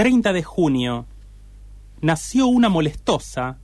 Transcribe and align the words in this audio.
30 0.00 0.32
de 0.32 0.42
junio. 0.42 1.04
Nació 2.00 2.46
una 2.46 2.70
molestosa. 2.70 3.58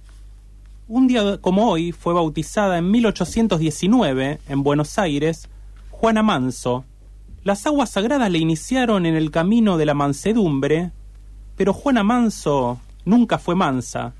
Un 0.87 1.07
día 1.07 1.39
como 1.39 1.71
hoy 1.71 1.93
fue 1.93 2.13
bautizada 2.13 2.77
en 2.77 2.91
1819 2.91 4.41
en 4.47 4.63
Buenos 4.63 4.99
Aires 4.99 5.49
Juana 5.91 6.23
Manso. 6.23 6.85
Las 7.43 7.65
aguas 7.67 7.89
sagradas 7.89 8.31
le 8.31 8.37
iniciaron 8.37 9.07
en 9.07 9.15
el 9.15 9.31
camino 9.31 9.79
de 9.79 9.87
la 9.87 9.95
mansedumbre, 9.95 10.91
pero 11.57 11.73
Juana 11.73 12.05
Manso 12.05 12.81
nunca 13.07 13.39
fue 13.39 13.55
mansa. 13.55 14.13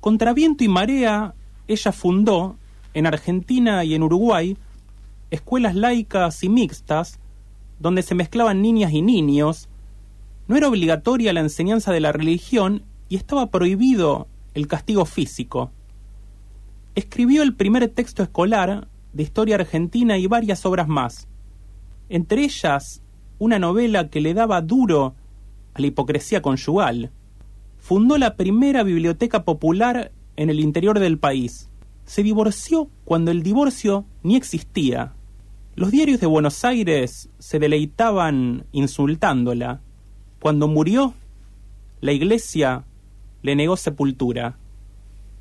Contra 0.00 0.32
viento 0.32 0.64
y 0.64 0.68
marea, 0.68 1.34
ella 1.68 1.92
fundó, 1.92 2.56
en 2.94 3.06
Argentina 3.06 3.84
y 3.84 3.94
en 3.94 4.02
Uruguay, 4.02 4.56
escuelas 5.30 5.74
laicas 5.74 6.42
y 6.42 6.48
mixtas, 6.48 7.18
donde 7.78 8.00
se 8.00 8.14
mezclaban 8.14 8.62
niñas 8.62 8.94
y 8.94 9.02
niños, 9.02 9.68
no 10.50 10.56
era 10.56 10.66
obligatoria 10.66 11.32
la 11.32 11.38
enseñanza 11.38 11.92
de 11.92 12.00
la 12.00 12.10
religión 12.10 12.82
y 13.08 13.14
estaba 13.14 13.52
prohibido 13.52 14.26
el 14.52 14.66
castigo 14.66 15.04
físico. 15.04 15.70
Escribió 16.96 17.44
el 17.44 17.54
primer 17.54 17.86
texto 17.86 18.24
escolar 18.24 18.88
de 19.12 19.22
historia 19.22 19.54
argentina 19.54 20.18
y 20.18 20.26
varias 20.26 20.66
obras 20.66 20.88
más, 20.88 21.28
entre 22.08 22.42
ellas 22.42 23.00
una 23.38 23.60
novela 23.60 24.10
que 24.10 24.20
le 24.20 24.34
daba 24.34 24.60
duro 24.60 25.14
a 25.72 25.80
la 25.80 25.86
hipocresía 25.86 26.42
conyugal. 26.42 27.12
Fundó 27.78 28.18
la 28.18 28.34
primera 28.34 28.82
biblioteca 28.82 29.44
popular 29.44 30.10
en 30.34 30.50
el 30.50 30.58
interior 30.58 30.98
del 30.98 31.20
país. 31.20 31.70
Se 32.06 32.24
divorció 32.24 32.90
cuando 33.04 33.30
el 33.30 33.44
divorcio 33.44 34.04
ni 34.24 34.34
existía. 34.34 35.12
Los 35.76 35.92
diarios 35.92 36.18
de 36.18 36.26
Buenos 36.26 36.64
Aires 36.64 37.30
se 37.38 37.60
deleitaban 37.60 38.66
insultándola. 38.72 39.82
Cuando 40.40 40.68
murió, 40.68 41.12
la 42.00 42.12
iglesia 42.12 42.84
le 43.42 43.56
negó 43.56 43.76
sepultura. 43.76 44.56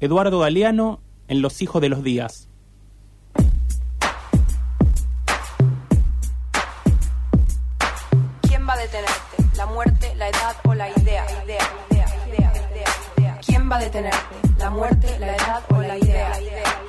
Eduardo 0.02 0.40
Galeano 0.40 1.00
en 1.30 1.42
Los 1.42 1.62
Hijos 1.62 1.82
de 1.82 1.88
los 1.88 2.04
Días. 2.04 2.50
¿Quién 8.42 8.68
va 8.68 8.74
a 8.74 8.78
detenerte? 8.78 9.56
¿La 9.56 9.66
muerte, 9.68 10.16
la 10.18 10.28
edad 10.28 10.56
o 10.66 10.74
la 10.74 10.90
idea? 10.90 11.26
idea, 11.46 11.64
idea, 12.28 12.54
idea, 13.16 13.40
¿Quién 13.46 13.72
va 13.72 13.78
a 13.78 13.80
detenerte? 13.80 14.36
¿La 14.58 14.70
muerte, 14.70 15.18
la 15.18 15.34
edad 15.34 15.64
o 15.70 15.82
la 15.82 15.98
idea? 15.98 16.89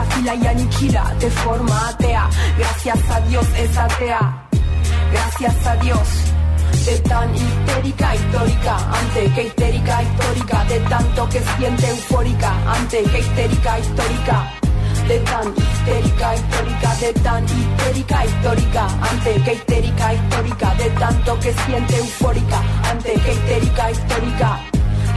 fila 0.21 0.35
y 0.35 0.47
aniquila, 0.47 1.15
te 1.19 1.29
forma 1.29 1.89
atea, 1.89 2.29
gracias 2.57 2.99
a 3.09 3.19
Dios 3.21 3.45
es 3.57 3.77
atea, 3.77 4.47
gracias 5.11 5.67
a 5.67 5.75
Dios. 5.77 5.99
De 6.85 6.97
tan 6.99 7.35
histérica 7.35 8.15
histórica, 8.15 8.77
ante 8.99 9.31
que 9.33 9.43
histérica 9.43 10.03
histórica, 10.03 10.63
de 10.65 10.79
tanto 10.79 11.29
que 11.29 11.41
siente 11.41 11.87
eufórica, 11.89 12.51
ante 12.71 13.03
que 13.03 13.19
histérica 13.19 13.79
histórica, 13.79 14.53
de 15.07 15.19
tan 15.19 15.47
histérica 15.57 16.35
histórica, 16.35 16.95
de 16.95 17.13
tan 17.13 17.45
histérica 17.45 18.25
histórica, 18.25 18.87
ante 19.09 19.41
que 19.43 19.53
histérica 19.53 20.13
histórica, 20.13 20.75
de 20.75 20.89
tanto 20.91 21.39
que 21.39 21.53
siente 21.53 21.97
eufórica, 21.97 22.61
ante 22.89 23.13
que 23.13 23.31
histérica 23.33 23.91
histórica, 23.91 24.59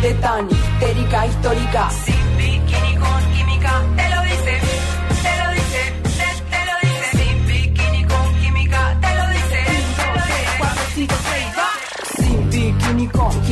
de 0.03 0.15
tan 0.15 0.51
histérica 0.51 1.27
histórica. 1.27 1.91
Cuatro, 11.07 11.17
cinco, 11.17 11.17
seis, 11.31 11.47
va. 11.57 11.71
Sin 12.23 12.51
bikini 12.51 13.09
con 13.09 13.44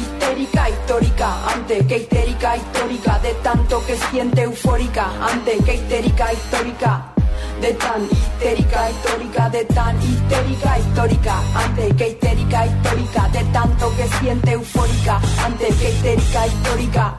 histérica, 0.00 0.68
histórica, 0.70 1.28
ante 1.52 1.86
que 1.86 1.96
histérica, 1.98 2.56
histórica, 2.56 3.18
de 3.18 3.32
tanto 3.42 3.86
que 3.86 3.96
siente 3.96 4.42
eufórica, 4.42 5.06
ante 5.30 5.56
que 5.64 5.74
histérica, 5.74 6.32
histórica, 6.32 7.06
de 7.60 7.72
tan 7.74 8.02
histérica, 8.04 8.90
histórica, 8.90 9.48
de 9.50 9.64
tan 9.66 9.96
histérica, 10.02 10.78
histórica, 10.78 11.34
ante 11.54 11.94
que 11.96 12.08
histérica, 12.08 12.66
histórica, 12.66 13.28
de 13.28 13.44
tanto 13.52 13.96
que 13.96 14.08
siente 14.18 14.52
eufórica, 14.52 15.20
ante 15.44 15.66
que 15.78 15.90
histérica, 15.90 16.46
histórica, 16.46 17.14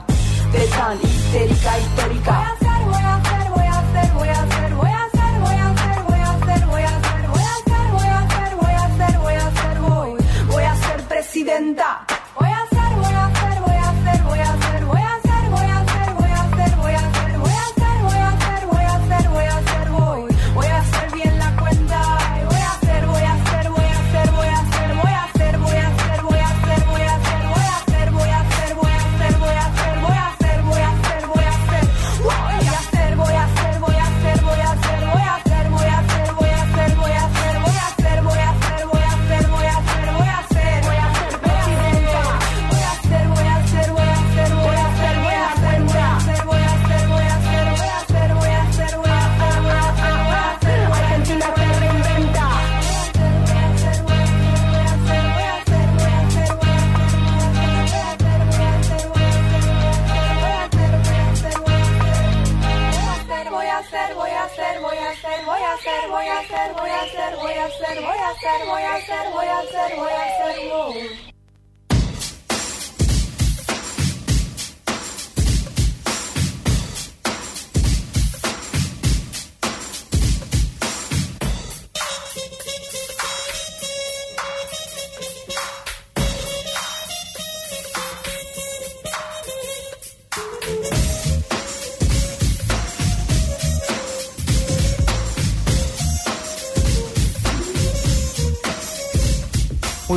de 0.51 0.67
tan 0.67 0.97
histérica, 1.01 1.79
histórica. 1.79 2.31
Voy 2.31 2.41
a 2.41 2.51
hacer, 2.51 2.81
voy 2.89 3.03
a 3.03 3.15
hacer, 3.15 3.51
voy 3.51 3.59
a 3.67 3.71
hacer, 3.71 4.13
voy 4.13 4.29
a 4.29 4.41
hacer, 4.41 4.73
voy 4.73 4.89
a 4.89 5.05
hacer, 5.05 5.33
voy 5.33 5.55
a 5.55 5.69
hacer, 5.69 5.99
voy 6.05 6.19
a 6.19 6.31
hacer, 6.31 6.67
voy 6.67 6.83
a 6.83 6.95
hacer, 6.95 7.31
voy 7.31 7.43
a 7.43 7.55
hacer, 7.55 8.55
voy 8.55 8.73
a 8.73 8.85
hacer, 8.85 9.17
voy 9.17 9.33
a 9.33 9.47
hacer, 9.47 9.79
voy 9.79 9.93
a 9.93 10.13
hacer, 10.17 10.45
voy 10.47 10.63
a 10.63 10.75
ser 10.75 11.01
presidenta. 11.07 12.10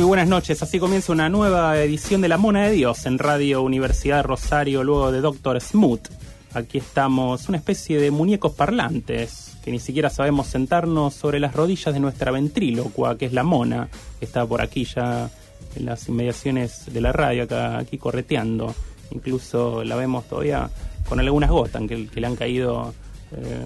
Buenas 0.05 0.27
noches, 0.27 0.61
así 0.61 0.79
comienza 0.79 1.11
una 1.11 1.29
nueva 1.29 1.81
edición 1.81 2.21
de 2.21 2.27
La 2.27 2.37
Mona 2.37 2.67
de 2.67 2.71
Dios 2.71 3.07
en 3.07 3.17
Radio 3.17 3.63
Universidad 3.63 4.23
Rosario, 4.23 4.83
luego 4.83 5.11
de 5.11 5.19
Doctor 5.19 5.59
Smooth. 5.59 6.07
Aquí 6.53 6.77
estamos, 6.77 7.49
una 7.49 7.57
especie 7.57 7.99
de 7.99 8.11
muñecos 8.11 8.53
parlantes, 8.53 9.57
que 9.63 9.71
ni 9.71 9.79
siquiera 9.79 10.11
sabemos 10.11 10.47
sentarnos 10.47 11.15
sobre 11.15 11.39
las 11.39 11.53
rodillas 11.53 11.93
de 11.93 11.99
nuestra 11.99 12.31
ventrílocua, 12.31 13.17
que 13.17 13.25
es 13.25 13.33
la 13.33 13.43
Mona, 13.43 13.89
que 14.19 14.25
está 14.25 14.45
por 14.45 14.61
aquí 14.61 14.85
ya 14.85 15.29
en 15.75 15.85
las 15.85 16.07
inmediaciones 16.07 16.93
de 16.93 17.01
la 17.01 17.11
radio, 17.11 17.43
acá, 17.43 17.79
aquí 17.79 17.97
correteando. 17.97 18.75
Incluso 19.11 19.83
la 19.83 19.95
vemos 19.95 20.25
todavía 20.25 20.69
con 21.09 21.19
algunas 21.19 21.49
gotas 21.49 21.81
que, 21.87 22.07
que 22.07 22.21
le 22.21 22.27
han 22.27 22.35
caído 22.35 22.93
eh, 23.31 23.65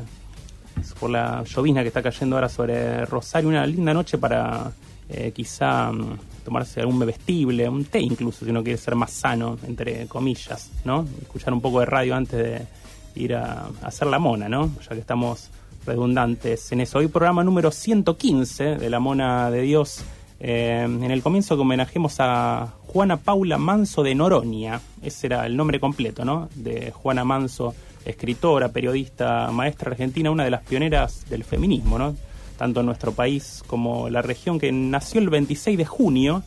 por 0.99 1.09
la 1.09 1.43
llovizna 1.43 1.81
que 1.81 1.89
está 1.89 2.01
cayendo 2.01 2.37
ahora 2.37 2.49
sobre 2.49 3.05
Rosario. 3.05 3.49
Una 3.49 3.65
linda 3.65 3.93
noche 3.93 4.17
para 4.17 4.71
eh, 5.09 5.31
quizá 5.33 5.91
mm, 5.91 6.19
tomarse 6.45 6.81
algún 6.81 6.99
bebestible, 6.99 7.67
un 7.67 7.85
té 7.85 7.99
incluso, 7.99 8.45
si 8.45 8.51
uno 8.51 8.63
quiere 8.63 8.77
ser 8.77 8.95
más 8.95 9.11
sano, 9.11 9.57
entre 9.67 10.05
comillas, 10.07 10.69
¿no? 10.85 11.05
Escuchar 11.21 11.53
un 11.53 11.61
poco 11.61 11.79
de 11.79 11.87
radio 11.87 12.15
antes 12.15 12.39
de 12.39 12.67
ir 13.15 13.35
a, 13.35 13.69
hacer 13.81 14.07
la 14.07 14.19
mona, 14.19 14.47
¿no? 14.47 14.71
Ya 14.87 14.89
que 14.89 14.99
estamos 14.99 15.49
redundantes 15.85 16.71
en 16.71 16.81
eso. 16.81 16.99
Hoy 16.99 17.07
programa 17.07 17.43
número 17.43 17.71
115 17.71 18.75
de 18.75 18.89
la 18.89 18.99
mona 18.99 19.49
de 19.49 19.61
Dios. 19.61 20.03
Eh, 20.39 20.83
en 20.83 21.11
el 21.11 21.21
comienzo 21.21 21.55
que 21.55 21.61
homenajemos 21.61 22.15
a 22.19 22.75
Juana 22.87 23.17
Paula 23.17 23.57
Manso 23.57 24.03
de 24.03 24.15
Noronia, 24.15 24.79
ese 25.01 25.27
era 25.27 25.45
el 25.45 25.57
nombre 25.57 25.79
completo, 25.79 26.23
¿no? 26.23 26.49
De 26.55 26.91
Juana 26.91 27.25
Manso, 27.25 27.73
escritora, 28.05 28.69
periodista, 28.69 29.49
maestra 29.51 29.91
argentina, 29.91 30.31
una 30.31 30.45
de 30.45 30.51
las 30.51 30.61
pioneras 30.61 31.27
del 31.29 31.43
feminismo, 31.43 31.97
¿no? 31.97 32.15
Tanto 32.59 32.81
en 32.81 32.85
nuestro 32.85 33.13
país 33.13 33.63
como 33.65 34.09
la 34.09 34.21
región, 34.21 34.59
que 34.59 34.71
nació 34.71 35.19
el 35.21 35.29
26 35.31 35.77
de 35.77 35.85
junio 35.85 36.43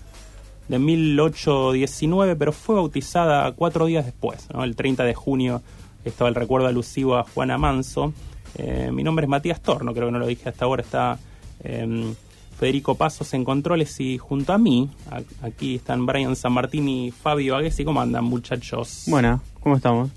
de 0.68 0.78
1819, 0.78 2.36
pero 2.36 2.52
fue 2.52 2.76
bautizada 2.76 3.50
cuatro 3.52 3.86
días 3.86 4.04
después, 4.04 4.46
¿no? 4.52 4.62
el 4.62 4.76
30 4.76 5.02
de 5.04 5.14
junio 5.14 5.62
estaba 6.04 6.28
el 6.28 6.34
recuerdo 6.34 6.68
alusivo 6.68 7.16
a 7.16 7.24
Juana 7.24 7.58
Manso. 7.58 8.12
Eh, 8.56 8.90
mi 8.92 9.02
nombre 9.02 9.24
es 9.24 9.30
Matías 9.30 9.60
Torno, 9.60 9.92
creo 9.94 10.06
que 10.08 10.12
no 10.12 10.18
lo 10.18 10.26
dije 10.26 10.48
hasta 10.48 10.64
ahora, 10.66 10.82
está 10.82 11.18
eh, 11.64 12.12
Federico 12.58 12.94
Pasos 12.94 13.32
en 13.34 13.44
controles 13.44 13.98
y 14.00 14.18
junto 14.18 14.52
a 14.52 14.58
mí, 14.58 14.90
a- 15.10 15.22
aquí 15.46 15.76
están 15.76 16.04
Brian 16.06 16.36
San 16.36 16.52
Martín 16.52 16.88
y 16.88 17.10
Fabio 17.10 17.56
Aguesi. 17.56 17.84
¿Cómo 17.84 18.00
andan 18.00 18.24
muchachos? 18.24 19.04
Bueno, 19.06 19.40
¿cómo 19.60 19.76
estamos? 19.76 20.10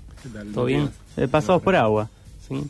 ¿Todo 0.52 0.64
bien? 0.66 0.90
Eh, 1.16 1.26
pasados 1.28 1.62
por 1.62 1.74
agua. 1.76 2.10
Sí. 2.46 2.62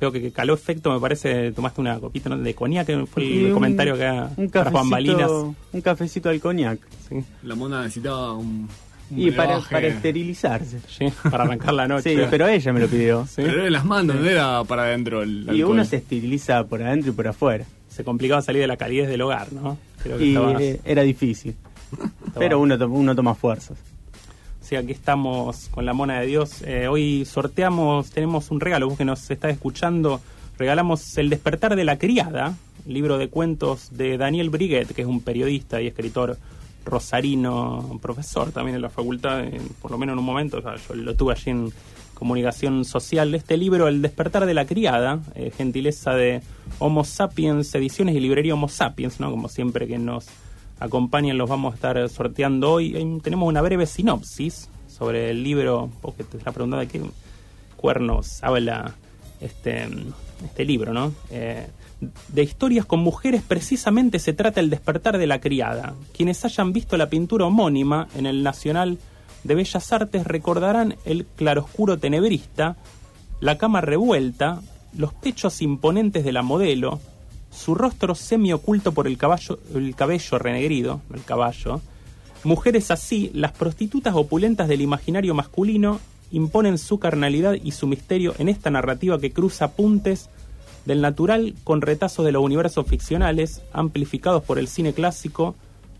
Veo 0.00 0.10
que, 0.10 0.20
que 0.22 0.32
caló 0.32 0.54
efecto, 0.54 0.92
me 0.92 0.98
parece, 1.00 1.52
tomaste 1.52 1.80
una 1.80 1.98
copita 2.00 2.30
¿no? 2.30 2.38
de 2.38 2.54
coñac, 2.54 2.86
que 2.86 3.04
fue 3.06 3.22
el 3.22 3.28
Y 3.32 3.44
un- 3.46 3.52
comentario 3.52 3.94
acá 3.94 4.30
Un 4.36 4.48
tras 4.50 4.72
bambalinas. 4.72 5.18
cafecito, 5.18 5.54
un 5.72 5.80
cafecito 5.82 6.28
al 6.30 6.40
coñac. 6.40 6.78
Sí, 7.08 7.16
La 7.42 7.54
mona 7.54 7.82
necesitaba 7.82 8.32
un, 8.34 8.68
un 9.10 9.18
Y 9.20 9.30
para, 9.32 9.58
esterilizarse. 9.58 10.78
sí, 10.88 11.06
para 11.30 11.44
arrancar 11.44 11.74
la 11.74 11.86
noche. 11.86 12.14
Sí, 12.16 12.22
pero 12.30 12.48
ella 12.48 12.72
me 12.72 12.80
lo 12.80 12.88
pidió. 12.88 13.26
Sí. 13.26 13.42
Pero 13.42 13.52
era 13.58 13.66
en 13.66 13.72
las 13.74 13.84
manos, 13.84 14.16
no 14.16 14.26
era 14.28 14.64
para 14.64 14.84
adentro 14.84 15.22
el 15.22 15.44
Y 15.46 15.48
alcohol. 15.50 15.72
uno 15.74 15.84
se 15.84 15.96
esteriliza 15.96 16.64
por 16.64 16.82
adentro 16.82 17.10
y 17.10 17.14
por 17.14 17.28
afuera. 17.28 17.66
Se 17.88 18.02
complicaba 18.04 18.40
salir 18.40 18.62
de 18.62 18.68
la 18.68 18.76
calidez 18.78 19.08
del 19.08 19.20
hogar, 19.20 19.52
¿no? 19.52 19.76
Creo 20.02 20.16
que 20.16 20.24
Y 20.24 20.28
estaba- 20.34 20.58
era 20.84 21.02
difícil. 21.02 21.56
Pero 22.38 22.58
uno, 22.60 22.78
to- 22.78 22.88
uno 22.88 23.14
toma 23.14 23.34
fuerzas. 23.34 23.76
Sí, 24.70 24.76
aquí 24.76 24.92
estamos 24.92 25.68
con 25.72 25.84
la 25.84 25.92
mona 25.92 26.20
de 26.20 26.26
Dios. 26.26 26.62
Eh, 26.62 26.86
hoy 26.86 27.24
sorteamos, 27.24 28.10
tenemos 28.10 28.52
un 28.52 28.60
regalo, 28.60 28.88
vos 28.88 28.96
que 28.96 29.04
nos 29.04 29.28
estás 29.28 29.50
escuchando, 29.50 30.20
regalamos 30.58 31.18
El 31.18 31.28
despertar 31.28 31.74
de 31.74 31.82
la 31.82 31.98
criada, 31.98 32.54
libro 32.86 33.18
de 33.18 33.28
cuentos 33.28 33.88
de 33.90 34.16
Daniel 34.16 34.48
Briguet, 34.48 34.86
que 34.94 35.02
es 35.02 35.08
un 35.08 35.22
periodista 35.22 35.82
y 35.82 35.88
escritor 35.88 36.38
rosarino, 36.84 37.98
profesor 38.00 38.52
también 38.52 38.76
en 38.76 38.82
la 38.82 38.90
facultad, 38.90 39.42
por 39.82 39.90
lo 39.90 39.98
menos 39.98 40.12
en 40.12 40.20
un 40.20 40.24
momento, 40.24 40.58
o 40.58 40.62
sea, 40.62 40.76
yo 40.76 40.94
lo 40.94 41.16
tuve 41.16 41.32
allí 41.32 41.50
en 41.50 41.72
comunicación 42.14 42.84
social. 42.84 43.34
Este 43.34 43.56
libro, 43.56 43.88
El 43.88 44.02
despertar 44.02 44.46
de 44.46 44.54
la 44.54 44.66
criada, 44.66 45.18
eh, 45.34 45.50
gentileza 45.50 46.14
de 46.14 46.42
Homo 46.78 47.02
Sapiens, 47.02 47.74
ediciones 47.74 48.14
y 48.14 48.20
librería 48.20 48.54
Homo 48.54 48.68
Sapiens, 48.68 49.18
¿no? 49.18 49.32
Como 49.32 49.48
siempre 49.48 49.88
que 49.88 49.98
nos 49.98 50.28
acompañan, 50.80 51.38
los 51.38 51.48
vamos 51.48 51.72
a 51.72 51.74
estar 51.76 52.08
sorteando 52.08 52.72
hoy. 52.72 53.20
Tenemos 53.22 53.48
una 53.48 53.62
breve 53.62 53.86
sinopsis 53.86 54.68
sobre 54.88 55.30
el 55.30 55.42
libro, 55.44 55.90
porque 56.00 56.24
te 56.24 56.38
estás 56.38 56.52
preguntando 56.52 56.88
qué 56.88 57.00
cuernos 57.76 58.42
habla 58.42 58.94
este, 59.40 59.88
este 60.44 60.64
libro, 60.64 60.92
¿no? 60.92 61.12
Eh, 61.30 61.68
de 62.28 62.42
historias 62.42 62.86
con 62.86 63.00
mujeres 63.00 63.42
precisamente 63.46 64.18
se 64.18 64.32
trata 64.32 64.60
el 64.60 64.70
despertar 64.70 65.18
de 65.18 65.26
la 65.26 65.40
criada. 65.40 65.94
Quienes 66.16 66.44
hayan 66.44 66.72
visto 66.72 66.96
la 66.96 67.10
pintura 67.10 67.46
homónima 67.46 68.08
en 68.16 68.26
el 68.26 68.42
Nacional 68.42 68.98
de 69.44 69.54
Bellas 69.54 69.92
Artes 69.92 70.26
recordarán 70.26 70.96
el 71.04 71.26
claroscuro 71.26 71.98
tenebrista, 71.98 72.76
la 73.40 73.58
cama 73.58 73.80
revuelta, 73.80 74.60
los 74.96 75.12
pechos 75.14 75.62
imponentes 75.62 76.24
de 76.24 76.32
la 76.32 76.42
modelo, 76.42 77.00
su 77.50 77.74
rostro 77.74 78.14
semioculto 78.14 78.92
por 78.92 79.06
el, 79.06 79.18
caballo, 79.18 79.58
el 79.74 79.94
cabello 79.94 80.38
renegrido, 80.38 81.00
el 81.12 81.24
caballo. 81.24 81.80
Mujeres 82.44 82.90
así, 82.90 83.30
las 83.34 83.52
prostitutas 83.52 84.14
opulentas 84.14 84.68
del 84.68 84.80
imaginario 84.80 85.34
masculino 85.34 86.00
imponen 86.30 86.78
su 86.78 86.98
carnalidad 86.98 87.54
y 87.54 87.72
su 87.72 87.86
misterio 87.86 88.34
en 88.38 88.48
esta 88.48 88.70
narrativa 88.70 89.18
que 89.18 89.32
cruza 89.32 89.66
apuntes 89.66 90.30
del 90.86 91.00
natural 91.00 91.54
con 91.64 91.82
retazos 91.82 92.24
de 92.24 92.32
los 92.32 92.42
universos 92.42 92.86
ficcionales, 92.86 93.62
amplificados 93.72 94.42
por 94.42 94.58
el 94.58 94.68
cine 94.68 94.92
clásico 94.92 95.54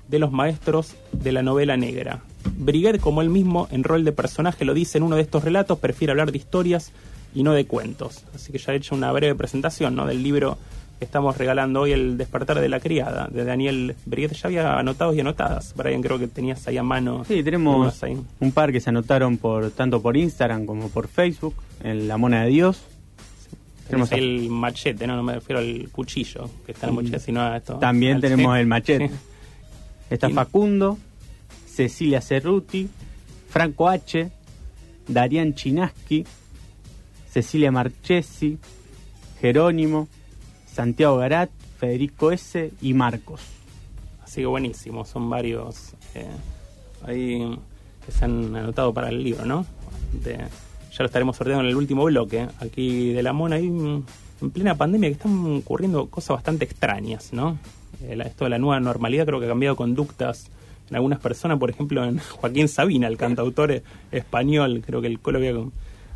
de 0.08 0.18
los 0.18 0.32
maestros 0.32 0.94
de 1.12 1.32
la 1.32 1.42
novela 1.42 1.76
negra. 1.76 2.22
Briguet, 2.56 3.00
como 3.00 3.22
él 3.22 3.30
mismo, 3.30 3.68
en 3.70 3.84
rol 3.84 4.04
de 4.04 4.12
personaje, 4.12 4.64
lo 4.64 4.74
dice 4.74 4.98
en 4.98 5.04
uno 5.04 5.16
de 5.16 5.22
estos 5.22 5.44
relatos, 5.44 5.78
prefiere 5.78 6.12
hablar 6.12 6.32
de 6.32 6.38
historias 6.38 6.92
y 7.34 7.42
no 7.42 7.52
de 7.52 7.66
cuentos. 7.66 8.24
Así 8.34 8.50
que 8.50 8.58
ya 8.58 8.72
he 8.72 8.76
hecho 8.76 8.94
una 8.94 9.12
breve 9.12 9.34
presentación 9.34 9.94
¿no? 9.94 10.06
del 10.06 10.22
libro 10.22 10.58
estamos 11.00 11.36
regalando 11.38 11.80
hoy, 11.80 11.92
El 11.92 12.18
despertar 12.18 12.60
de 12.60 12.68
la 12.68 12.78
criada, 12.80 13.28
de 13.30 13.44
Daniel 13.44 13.96
Briguet. 14.06 14.32
Ya 14.34 14.46
había 14.48 14.78
anotados 14.78 15.16
y 15.16 15.20
anotadas. 15.20 15.74
Brian, 15.76 16.02
creo 16.02 16.18
que 16.18 16.28
tenías 16.28 16.66
ahí 16.68 16.76
a 16.78 16.82
mano. 16.82 17.24
Sí, 17.24 17.42
tenemos 17.42 18.02
ahí. 18.02 18.18
un 18.40 18.52
par 18.52 18.70
que 18.72 18.80
se 18.80 18.90
anotaron 18.90 19.36
por 19.38 19.70
tanto 19.70 20.00
por 20.02 20.16
Instagram 20.16 20.66
como 20.66 20.88
por 20.88 21.08
Facebook, 21.08 21.54
en 21.82 22.06
La 22.08 22.16
Mona 22.16 22.44
de 22.44 22.50
Dios. 22.50 22.82
Tenemos 23.88 24.12
a- 24.12 24.16
el 24.16 24.48
machete, 24.50 25.06
no, 25.06 25.16
no 25.16 25.22
me 25.24 25.34
refiero 25.34 25.58
al 25.58 25.88
cuchillo 25.90 26.48
que 26.64 26.72
está 26.72 26.86
en 26.86 26.94
la 26.94 27.00
mochila, 27.00 27.18
sino 27.18 27.40
a 27.40 27.56
esto. 27.56 27.74
También 27.78 28.16
al- 28.16 28.20
tenemos 28.20 28.54
sí. 28.54 28.60
el 28.60 28.66
machete. 28.66 29.08
Sí. 29.08 29.14
Está 30.10 30.28
Y- 30.28 30.32
Facundo, 30.32 30.98
Cecilia 31.66 32.20
Cerruti, 32.20 32.88
Franco 33.48 33.88
H, 33.88 34.28
Darían 35.08 35.54
Chinaski, 35.54 36.24
Cecilia 37.32 37.70
Marchesi, 37.72 38.58
Jerónimo, 39.40 40.08
Santiago 40.80 41.18
Garat, 41.18 41.50
Federico 41.78 42.32
S. 42.32 42.72
y 42.80 42.94
Marcos. 42.94 43.42
Así 44.24 44.40
que 44.40 44.46
buenísimo, 44.46 45.04
son 45.04 45.28
varios 45.28 45.92
eh, 46.14 46.24
ahí 47.02 47.54
que 48.06 48.10
se 48.10 48.24
han 48.24 48.56
anotado 48.56 48.94
para 48.94 49.10
el 49.10 49.22
libro, 49.22 49.44
¿no? 49.44 49.66
Ya 50.24 50.48
lo 51.00 51.04
estaremos 51.04 51.36
sorteando 51.36 51.64
en 51.64 51.68
el 51.68 51.76
último 51.76 52.04
bloque. 52.04 52.48
Aquí 52.60 53.12
de 53.12 53.22
la 53.22 53.34
Mona, 53.34 53.56
ahí 53.56 53.66
en 53.66 54.50
plena 54.52 54.74
pandemia 54.74 55.10
que 55.10 55.16
están 55.16 55.56
ocurriendo 55.58 56.06
cosas 56.06 56.36
bastante 56.36 56.64
extrañas, 56.64 57.34
¿no? 57.34 57.58
Eh, 58.02 58.18
esto 58.24 58.44
de 58.44 58.50
la 58.50 58.58
nueva 58.58 58.80
normalidad 58.80 59.26
creo 59.26 59.38
que 59.38 59.44
ha 59.44 59.50
cambiado 59.50 59.76
conductas 59.76 60.46
en 60.88 60.96
algunas 60.96 61.18
personas, 61.18 61.58
por 61.58 61.68
ejemplo 61.68 62.02
en 62.04 62.18
Joaquín 62.40 62.68
Sabina, 62.68 63.06
el 63.06 63.18
cantautor 63.18 63.70
eh, 63.70 63.82
español, 64.12 64.82
creo 64.86 65.02
que 65.02 65.08
el 65.08 65.20
Colo 65.20 65.36
había 65.36 65.52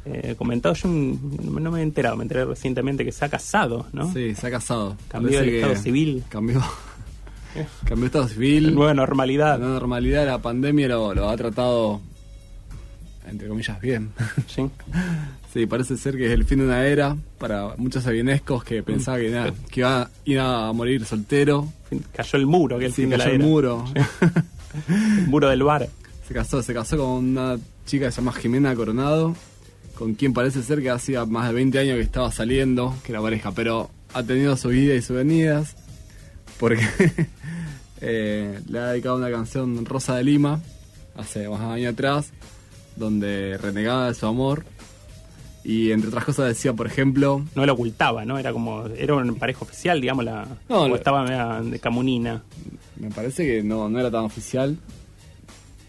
eh, 0.07 0.35
comentado, 0.37 0.75
yo 0.75 0.89
no 0.89 1.71
me 1.71 1.81
he 1.81 1.83
enterado, 1.83 2.17
me 2.17 2.25
enteré 2.25 2.45
recientemente 2.45 3.05
que 3.05 3.13
se 3.13 3.25
ha 3.25 3.29
casado, 3.29 3.87
¿no? 3.93 4.13
Sí, 4.13 4.35
se 4.35 4.47
ha 4.47 4.51
casado. 4.51 4.97
Cambió 5.09 5.39
Parece 5.39 5.49
el 5.51 5.57
estado 5.63 5.77
civil. 5.83 6.25
Cambió. 6.29 6.63
cambió 7.85 8.07
estado 8.07 8.29
civil. 8.29 8.75
Nueva 8.75 8.93
La 8.95 8.95
normalidad. 9.03 9.59
nueva 9.59 9.75
normalidad, 9.75 10.27
la 10.27 10.39
pandemia 10.39 10.89
lo, 10.89 11.15
lo 11.15 11.29
ha 11.31 11.37
tratado, 11.37 12.01
entre 13.29 13.49
comillas, 13.49 13.81
bien. 13.81 14.11
Sí. 14.47 14.69
Sí, 15.55 15.67
parece 15.67 15.97
ser 15.97 16.17
que 16.17 16.27
es 16.27 16.33
el 16.33 16.45
fin 16.45 16.59
de 16.59 16.65
una 16.65 16.85
era 16.85 17.17
para 17.39 17.77
muchos 17.77 18.05
avionescos 18.09 18.65
que 18.65 18.83
pensaban 18.83 19.21
que, 19.21 19.31
nada, 19.31 19.53
que 19.71 19.81
iba, 19.83 20.11
iba 20.25 20.67
a 20.67 20.73
morir 20.73 21.05
soltero. 21.07 21.69
Cayó 22.13 22.39
el 22.41 22.47
muro, 22.47 22.77
que 22.77 22.87
es 22.87 22.91
el 22.91 22.95
Sí, 22.97 23.03
fin 23.03 23.11
de 23.11 23.19
la 23.19 23.23
cayó 23.27 23.37
el 23.37 23.41
era. 23.41 23.49
muro. 23.51 23.85
El 25.21 25.29
muro 25.29 25.49
del 25.49 25.63
bar. 25.63 25.89
Se 26.27 26.35
casó, 26.35 26.61
se 26.61 26.75
casó 26.75 26.97
con 26.97 27.07
una 27.25 27.57
chica 27.87 28.07
que 28.07 28.11
se 28.11 28.17
llama 28.21 28.33
Jimena 28.33 28.75
Coronado, 28.75 29.37
con 29.99 30.15
quien 30.15 30.33
parece 30.33 30.63
ser 30.63 30.83
que 30.83 30.91
hacía 30.91 31.25
más 31.25 31.49
de 31.49 31.55
20 31.55 31.79
años 31.79 31.97
que 31.97 32.03
estaba 32.03 32.31
saliendo, 32.33 32.95
que 33.05 33.13
era 33.13 33.23
pareja, 33.23 33.53
pero 33.53 33.91
ha 34.13 34.23
tenido 34.23 34.57
su 34.57 34.69
vida 34.69 34.95
y 34.95 35.03
sus 35.03 35.17
venidas, 35.17 35.77
porque 36.59 36.87
eh, 38.01 38.61
le 38.69 38.79
ha 38.79 38.87
dedicado 38.89 39.17
una 39.17 39.31
canción 39.31 39.85
Rosa 39.85 40.17
de 40.17 40.25
Lima, 40.25 40.61
hace 41.17 41.49
más 41.49 41.61
de 41.61 41.67
un 41.67 41.73
año 41.73 41.91
atrás, 41.91 42.31
donde 42.97 43.59
renegaba 43.59 44.09
de 44.09 44.15
su 44.15 44.27
amor, 44.27 44.65
y 45.65 45.93
entre 45.93 46.09
otras 46.09 46.25
cosas 46.25 46.49
decía, 46.49 46.75
por 46.75 46.87
ejemplo, 46.87 47.43
No 47.55 47.65
lo 47.65 47.73
ocultaba, 47.73 48.27
¿no? 48.27 48.39
Era 48.39 48.53
como. 48.53 48.87
Era 48.87 49.15
una 49.15 49.33
pareja 49.33 49.61
oficial, 49.63 49.99
digamos, 49.99 50.23
la. 50.25 50.47
No, 50.69 50.83
o 50.83 50.95
estaba 50.95 51.63
de 51.63 51.79
camunina. 51.81 52.43
me 52.97 53.11
parece 53.11 53.47
que 53.47 53.63
no, 53.63 53.89
no 53.89 53.99
era 53.99 54.11
tan 54.11 54.25
oficial, 54.25 54.77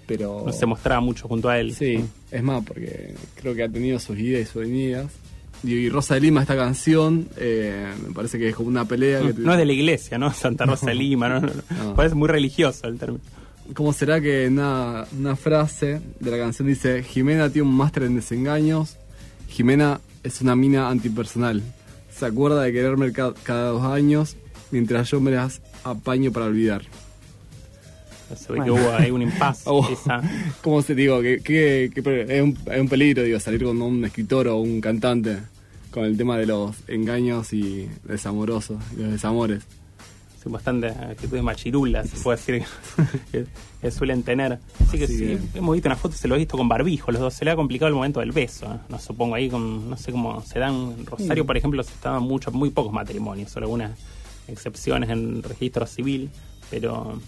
pero... 0.07 0.43
No 0.45 0.51
se 0.53 0.65
mostraba 0.65 1.01
mucho 1.01 1.27
junto 1.27 1.49
a 1.49 1.59
él. 1.59 1.73
Sí, 1.73 2.03
es 2.31 2.43
más, 2.43 2.63
porque 2.65 3.13
creo 3.35 3.53
que 3.55 3.63
ha 3.63 3.69
tenido 3.69 3.99
sus 3.99 4.17
idas 4.19 4.41
y 4.41 4.45
sus 4.45 4.61
venidas. 4.63 5.11
Y, 5.63 5.89
Rosa 5.89 6.13
de 6.15 6.19
Lima, 6.21 6.41
esta 6.41 6.55
canción, 6.55 7.27
eh, 7.37 7.87
me 8.07 8.13
parece 8.13 8.37
que 8.37 8.49
es 8.49 8.55
como 8.55 8.69
una 8.69 8.85
pelea. 8.85 9.21
que 9.21 9.33
No 9.33 9.53
es 9.53 9.57
de 9.57 9.65
la 9.65 9.73
iglesia, 9.73 10.17
¿no? 10.17 10.31
Santa 10.33 10.65
Rosa 10.65 10.87
de 10.87 10.95
Lima, 10.95 11.27
¿no? 11.29 11.39
no, 11.41 11.47
no. 11.47 11.53
No. 11.83 11.95
Parece 11.95 12.13
muy 12.15 12.27
religioso 12.27 12.87
el 12.87 12.97
término. 12.99 13.23
¿Cómo 13.73 13.93
será 13.93 14.21
que 14.21 14.47
una, 14.47 15.05
una 15.17 15.35
frase 15.35 15.99
de 16.19 16.29
la 16.31 16.37
canción 16.37 16.67
dice: 16.67 17.01
Jimena 17.01 17.49
tiene 17.49 17.67
un 17.67 17.75
máster 17.75 18.03
en 18.03 18.15
desengaños, 18.15 18.97
Jimena 19.49 20.01
es 20.23 20.41
una 20.41 20.55
mina 20.55 20.89
antipersonal. 20.89 21.63
Se 22.15 22.27
acuerda 22.27 22.61
de 22.61 22.71
quererme 22.71 23.11
ca- 23.11 23.33
cada 23.41 23.69
dos 23.69 23.83
años, 23.83 24.35
mientras 24.69 25.09
yo 25.09 25.19
me 25.19 25.31
las 25.31 25.61
apaño 25.83 26.31
para 26.31 26.45
olvidar. 26.45 26.83
Se 28.35 28.51
ve 28.53 28.63
que 28.63 28.71
hubo 28.71 28.91
ahí 28.93 29.11
un 29.11 29.21
impasse. 29.21 29.63
Oh. 29.69 29.87
¿Cómo 30.61 30.81
se 30.81 30.95
digo? 30.95 31.21
Que, 31.21 31.39
que- 31.41 31.91
que 31.93 32.01
pe- 32.03 32.37
es, 32.37 32.41
un, 32.41 32.57
es 32.71 32.81
un 32.81 32.87
peligro 32.89 33.23
digo, 33.23 33.39
salir 33.39 33.63
con 33.63 33.81
un 33.81 34.03
escritor 34.05 34.47
o 34.47 34.57
un 34.57 34.81
cantante 34.81 35.37
con 35.91 36.03
el 36.05 36.17
tema 36.17 36.37
de 36.37 36.45
los 36.45 36.75
engaños 36.87 37.53
y 37.53 37.87
desamorosos, 38.03 38.77
y 38.97 39.01
los 39.01 39.11
desamores. 39.13 39.63
Sí, 40.43 40.49
bastante 40.49 40.87
actitudes 40.87 41.41
machirulas, 41.41 42.09
se 42.09 42.17
puede 42.17 42.37
decir, 42.37 42.63
que, 43.31 43.45
que 43.81 43.91
suelen 43.91 44.21
tener. 44.23 44.59
Así 44.85 44.97
que 44.97 45.05
Así 45.05 45.17
sí, 45.17 45.25
que- 45.53 45.57
hemos 45.59 45.73
visto 45.73 45.87
una 45.87 45.95
foto, 45.95 46.15
se 46.15 46.27
lo 46.27 46.35
he 46.35 46.39
visto 46.39 46.57
con 46.57 46.67
barbijo, 46.67 47.11
los 47.11 47.21
dos. 47.21 47.33
Se 47.33 47.45
le 47.45 47.51
ha 47.51 47.55
complicado 47.55 47.87
el 47.89 47.95
momento 47.95 48.19
del 48.19 48.31
beso. 48.31 48.65
¿eh? 48.65 48.77
No 48.89 48.99
supongo 48.99 49.35
ahí, 49.35 49.49
con, 49.49 49.89
no 49.89 49.95
sé 49.97 50.11
cómo 50.11 50.41
se 50.41 50.59
dan. 50.59 51.05
Rosario, 51.05 51.45
por 51.45 51.55
ejemplo, 51.57 51.81
se 51.83 51.91
estaban 51.93 52.23
mucho, 52.23 52.51
muy 52.51 52.69
pocos 52.71 52.91
matrimonios, 52.91 53.51
solo 53.51 53.65
algunas 53.67 53.91
excepciones 54.47 55.09
en 55.09 55.41
registro 55.43 55.87
civil, 55.87 56.29
pero 56.69 57.19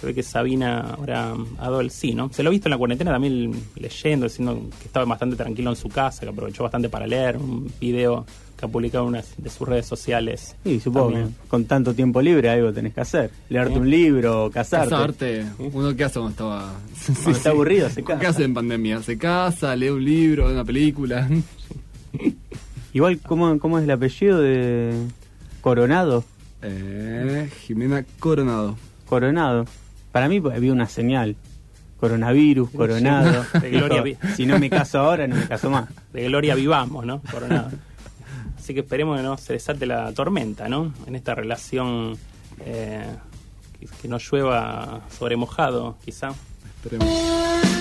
se 0.00 0.06
ve 0.06 0.14
que 0.14 0.22
Sabina 0.22 0.80
ahora 0.98 1.34
ha 1.58 1.62
dado 1.64 1.80
el 1.80 1.90
sí, 1.90 2.14
¿no? 2.14 2.32
Se 2.32 2.42
lo 2.42 2.48
ha 2.48 2.52
visto 2.52 2.68
en 2.68 2.70
la 2.70 2.78
cuarentena 2.78 3.10
también 3.12 3.52
leyendo, 3.76 4.26
diciendo 4.26 4.60
que 4.80 4.86
estaba 4.86 5.04
bastante 5.04 5.36
tranquilo 5.36 5.70
en 5.70 5.76
su 5.76 5.88
casa, 5.88 6.22
que 6.22 6.28
aprovechó 6.28 6.62
bastante 6.62 6.88
para 6.88 7.06
leer, 7.06 7.36
un 7.36 7.70
video 7.80 8.24
que 8.56 8.66
ha 8.66 8.68
publicado 8.68 9.04
en 9.04 9.08
una 9.10 9.22
de 9.38 9.48
sus 9.50 9.66
redes 9.66 9.86
sociales. 9.86 10.54
Sí, 10.64 10.80
supongo 10.80 11.10
También. 11.12 11.28
que 11.42 11.48
con 11.48 11.64
tanto 11.64 11.94
tiempo 11.94 12.20
libre 12.20 12.50
algo 12.50 12.72
tenés 12.72 12.92
que 12.94 13.00
hacer. 13.00 13.30
Leerte 13.48 13.72
Sí. 13.74 13.78
un 13.80 13.90
libro, 13.90 14.50
casarte. 14.52 14.90
Casarte, 14.90 15.46
uno 15.72 15.96
qué 15.96 16.04
hace 16.04 16.14
cuando 16.20 16.30
estaba... 16.30 16.72
Cuando 17.06 17.30
está 17.30 17.50
aburrido, 17.50 17.88
se 17.88 17.96
¿Qué 18.02 18.04
casa. 18.04 18.28
hace 18.28 18.44
en 18.44 18.52
pandemia? 18.54 19.02
Se 19.02 19.16
casa, 19.16 19.74
lee 19.76 19.88
un 19.88 20.04
libro, 20.04 20.50
una 20.50 20.64
película. 20.64 21.26
Igual, 22.92 23.18
¿cómo, 23.20 23.58
¿cómo 23.58 23.78
es 23.78 23.84
el 23.84 23.90
apellido 23.90 24.40
de 24.40 24.92
Coronado? 25.60 26.24
Eh, 26.62 27.48
Jimena 27.62 28.04
Coronado. 28.18 28.76
Coronado. 29.06 29.64
Para 30.12 30.28
mí 30.28 30.40
pues, 30.40 30.56
había 30.56 30.72
una 30.72 30.86
señal. 30.86 31.36
Coronavirus, 31.98 32.70
coronado. 32.70 33.44
De 33.60 33.70
Gloria 33.70 34.02
Dijo, 34.02 34.18
Vi- 34.22 34.32
si 34.34 34.46
no 34.46 34.58
me 34.58 34.70
caso 34.70 35.00
ahora, 35.00 35.26
no 35.26 35.36
me 35.36 35.46
caso 35.46 35.68
más. 35.68 35.88
de 36.14 36.24
gloria 36.24 36.54
vivamos, 36.54 37.04
¿no? 37.04 37.20
Por 37.20 37.46
nada. 37.48 37.70
Así 38.58 38.72
que 38.72 38.80
esperemos 38.80 39.18
que 39.18 39.22
no 39.22 39.36
se 39.36 39.52
desate 39.54 39.84
la 39.84 40.10
tormenta, 40.12 40.66
¿no? 40.68 40.94
En 41.06 41.14
esta 41.14 41.34
relación 41.34 42.16
eh, 42.64 43.04
que, 43.78 43.86
que 44.00 44.08
no 44.08 44.16
llueva 44.18 45.02
sobre 45.10 45.36
mojado, 45.36 45.96
quizá. 46.04 46.30
Esperemos. 46.76 47.79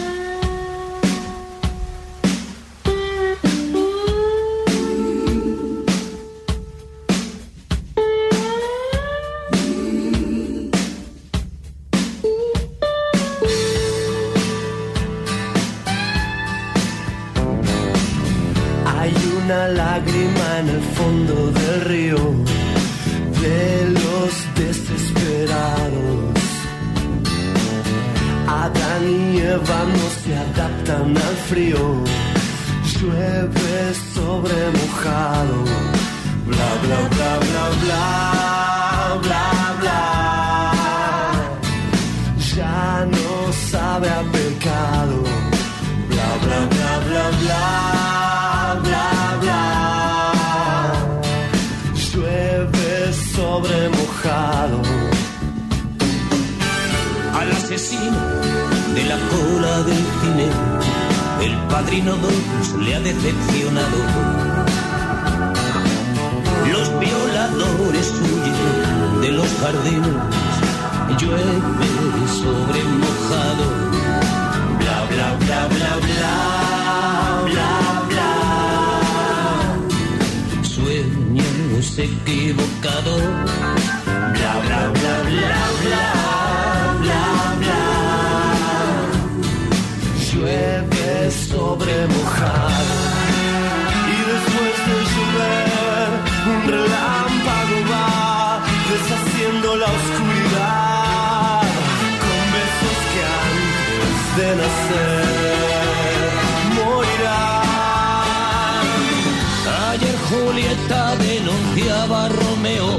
Julieta 110.60 111.16
denunciaba 111.16 112.26
a 112.26 112.30
Romeo 112.30 112.98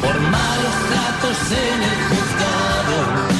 por 0.00 0.20
malos 0.20 0.74
tratos 0.90 1.52
en 1.52 1.82
el 1.82 1.98
juzgado. 2.08 3.33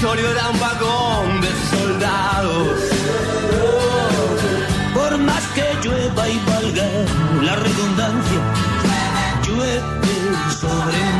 Dormitorio 0.00 0.30
era 0.30 0.48
un 0.48 0.60
vagón 0.60 1.40
de 1.40 1.48
soldados. 1.70 2.78
Por 4.94 5.18
más 5.18 5.42
que 5.54 5.64
llueva 5.82 6.28
y 6.28 6.38
valga 6.46 6.88
la 7.42 7.56
redundancia, 7.56 8.40
llueve 9.46 9.82
sobre 10.58 10.98
mojado. 10.98 11.19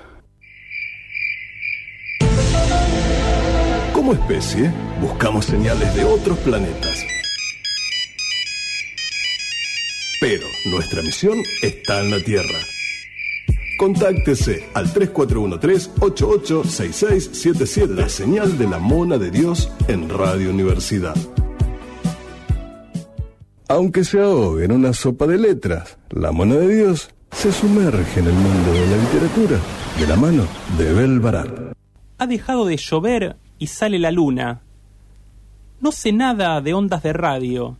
Como 4.01 4.13
especie, 4.13 4.73
buscamos 4.99 5.45
señales 5.45 5.93
de 5.93 6.03
otros 6.03 6.35
planetas. 6.39 7.05
Pero 10.19 10.47
nuestra 10.71 11.03
misión 11.03 11.37
está 11.61 12.01
en 12.01 12.09
la 12.09 12.19
Tierra. 12.23 12.57
Contáctese 13.77 14.67
al 14.73 14.91
3413-886677, 14.91 17.89
la 17.89 18.09
señal 18.09 18.57
de 18.57 18.67
la 18.67 18.79
Mona 18.79 19.19
de 19.19 19.29
Dios 19.29 19.71
en 19.87 20.09
Radio 20.09 20.49
Universidad. 20.49 21.15
Aunque 23.67 24.03
se 24.03 24.19
ahogue 24.19 24.65
en 24.65 24.71
una 24.71 24.93
sopa 24.93 25.27
de 25.27 25.37
letras, 25.37 25.99
la 26.09 26.31
Mona 26.31 26.55
de 26.55 26.75
Dios 26.75 27.11
se 27.31 27.51
sumerge 27.51 28.19
en 28.19 28.25
el 28.25 28.33
mundo 28.33 28.73
de 28.73 28.87
la 28.87 28.97
literatura 28.97 29.59
de 29.99 30.07
la 30.07 30.15
mano 30.15 30.47
de 30.79 30.91
Bel. 30.91 31.21
Ha 32.17 32.25
dejado 32.25 32.65
de 32.65 32.77
llover 32.77 33.37
y 33.61 33.67
sale 33.67 33.99
la 33.99 34.09
luna. 34.09 34.63
No 35.81 35.91
sé 35.91 36.11
nada 36.11 36.61
de 36.61 36.73
ondas 36.73 37.03
de 37.03 37.13
radio, 37.13 37.77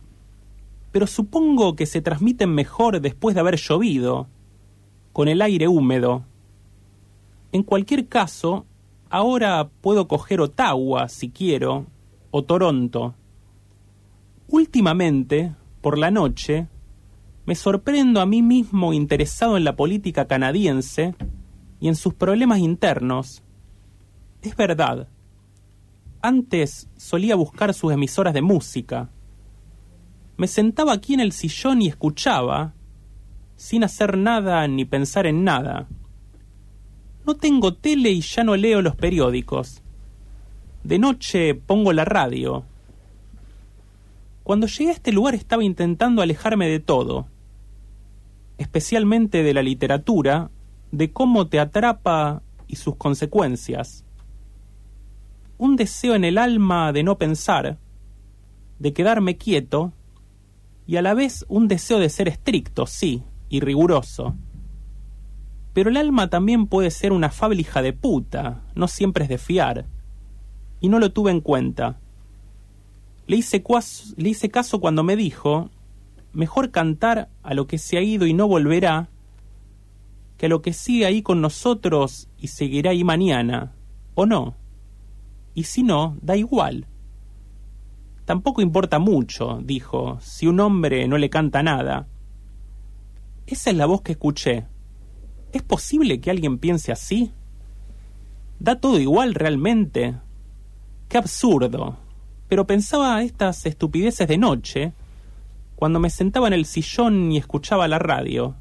pero 0.92 1.08
supongo 1.08 1.74
que 1.74 1.86
se 1.86 2.00
transmiten 2.00 2.54
mejor 2.54 3.00
después 3.00 3.34
de 3.34 3.40
haber 3.40 3.56
llovido, 3.56 4.28
con 5.12 5.26
el 5.26 5.42
aire 5.42 5.66
húmedo. 5.66 6.24
En 7.50 7.64
cualquier 7.64 8.06
caso, 8.06 8.64
ahora 9.10 9.70
puedo 9.80 10.06
coger 10.06 10.40
Ottawa 10.40 11.08
si 11.08 11.30
quiero, 11.30 11.86
o 12.30 12.44
Toronto. 12.44 13.16
Últimamente, 14.46 15.52
por 15.80 15.98
la 15.98 16.12
noche, 16.12 16.68
me 17.44 17.56
sorprendo 17.56 18.20
a 18.20 18.26
mí 18.26 18.40
mismo 18.40 18.92
interesado 18.92 19.56
en 19.56 19.64
la 19.64 19.74
política 19.74 20.28
canadiense 20.28 21.16
y 21.80 21.88
en 21.88 21.96
sus 21.96 22.14
problemas 22.14 22.60
internos. 22.60 23.42
Es 24.42 24.54
verdad. 24.54 25.08
Antes 26.22 26.88
solía 26.96 27.34
buscar 27.34 27.74
sus 27.74 27.92
emisoras 27.92 28.32
de 28.32 28.42
música. 28.42 29.10
Me 30.36 30.46
sentaba 30.46 30.92
aquí 30.92 31.14
en 31.14 31.20
el 31.20 31.32
sillón 31.32 31.82
y 31.82 31.88
escuchaba, 31.88 32.74
sin 33.56 33.82
hacer 33.82 34.16
nada 34.16 34.66
ni 34.68 34.84
pensar 34.84 35.26
en 35.26 35.42
nada. 35.42 35.88
No 37.26 37.34
tengo 37.34 37.74
tele 37.74 38.10
y 38.10 38.20
ya 38.20 38.44
no 38.44 38.54
leo 38.54 38.82
los 38.82 38.94
periódicos. 38.94 39.82
De 40.84 41.00
noche 41.00 41.56
pongo 41.56 41.92
la 41.92 42.04
radio. 42.04 42.64
Cuando 44.44 44.68
llegué 44.68 44.90
a 44.90 44.94
este 44.94 45.10
lugar 45.10 45.34
estaba 45.34 45.64
intentando 45.64 46.22
alejarme 46.22 46.68
de 46.68 46.78
todo, 46.78 47.26
especialmente 48.58 49.42
de 49.42 49.54
la 49.54 49.62
literatura 49.62 50.50
de 50.92 51.12
cómo 51.12 51.48
te 51.48 51.58
atrapa 51.58 52.42
y 52.68 52.76
sus 52.76 52.94
consecuencias. 52.94 54.04
Un 55.62 55.76
deseo 55.76 56.16
en 56.16 56.24
el 56.24 56.38
alma 56.38 56.92
de 56.92 57.04
no 57.04 57.18
pensar, 57.18 57.78
de 58.80 58.92
quedarme 58.92 59.36
quieto, 59.36 59.92
y 60.88 60.96
a 60.96 61.02
la 61.02 61.14
vez 61.14 61.46
un 61.48 61.68
deseo 61.68 62.00
de 62.00 62.08
ser 62.08 62.26
estricto, 62.26 62.84
sí, 62.84 63.22
y 63.48 63.60
riguroso. 63.60 64.34
Pero 65.72 65.90
el 65.90 65.98
alma 65.98 66.28
también 66.28 66.66
puede 66.66 66.90
ser 66.90 67.12
una 67.12 67.30
fábrica 67.30 67.80
de 67.80 67.92
puta, 67.92 68.62
no 68.74 68.88
siempre 68.88 69.22
es 69.22 69.30
de 69.30 69.38
fiar. 69.38 69.86
Y 70.80 70.88
no 70.88 70.98
lo 70.98 71.12
tuve 71.12 71.30
en 71.30 71.40
cuenta. 71.40 72.00
Le 73.28 73.36
hice, 73.36 73.62
cuas- 73.62 74.14
le 74.16 74.30
hice 74.30 74.50
caso 74.50 74.80
cuando 74.80 75.04
me 75.04 75.14
dijo, 75.14 75.70
mejor 76.32 76.72
cantar 76.72 77.28
a 77.44 77.54
lo 77.54 77.68
que 77.68 77.78
se 77.78 77.98
ha 77.98 78.02
ido 78.02 78.26
y 78.26 78.34
no 78.34 78.48
volverá, 78.48 79.10
que 80.38 80.46
a 80.46 80.48
lo 80.48 80.60
que 80.60 80.72
sigue 80.72 81.06
ahí 81.06 81.22
con 81.22 81.40
nosotros 81.40 82.28
y 82.36 82.48
seguirá 82.48 82.90
ahí 82.90 83.04
mañana, 83.04 83.76
o 84.16 84.26
no. 84.26 84.60
Y 85.54 85.64
si 85.64 85.82
no, 85.82 86.16
da 86.22 86.36
igual. 86.36 86.86
Tampoco 88.24 88.62
importa 88.62 88.98
mucho, 88.98 89.60
dijo, 89.62 90.18
si 90.20 90.46
un 90.46 90.60
hombre 90.60 91.06
no 91.08 91.18
le 91.18 91.28
canta 91.28 91.62
nada. 91.62 92.06
Esa 93.46 93.70
es 93.70 93.76
la 93.76 93.86
voz 93.86 94.02
que 94.02 94.12
escuché. 94.12 94.66
¿Es 95.52 95.62
posible 95.62 96.20
que 96.20 96.30
alguien 96.30 96.58
piense 96.58 96.92
así? 96.92 97.32
¿Da 98.58 98.76
todo 98.76 98.98
igual 98.98 99.34
realmente? 99.34 100.14
Qué 101.08 101.18
absurdo. 101.18 101.98
Pero 102.48 102.66
pensaba 102.66 103.22
estas 103.22 103.66
estupideces 103.66 104.28
de 104.28 104.38
noche, 104.38 104.92
cuando 105.74 105.98
me 105.98 106.10
sentaba 106.10 106.46
en 106.46 106.52
el 106.52 106.64
sillón 106.64 107.32
y 107.32 107.38
escuchaba 107.38 107.88
la 107.88 107.98
radio. 107.98 108.54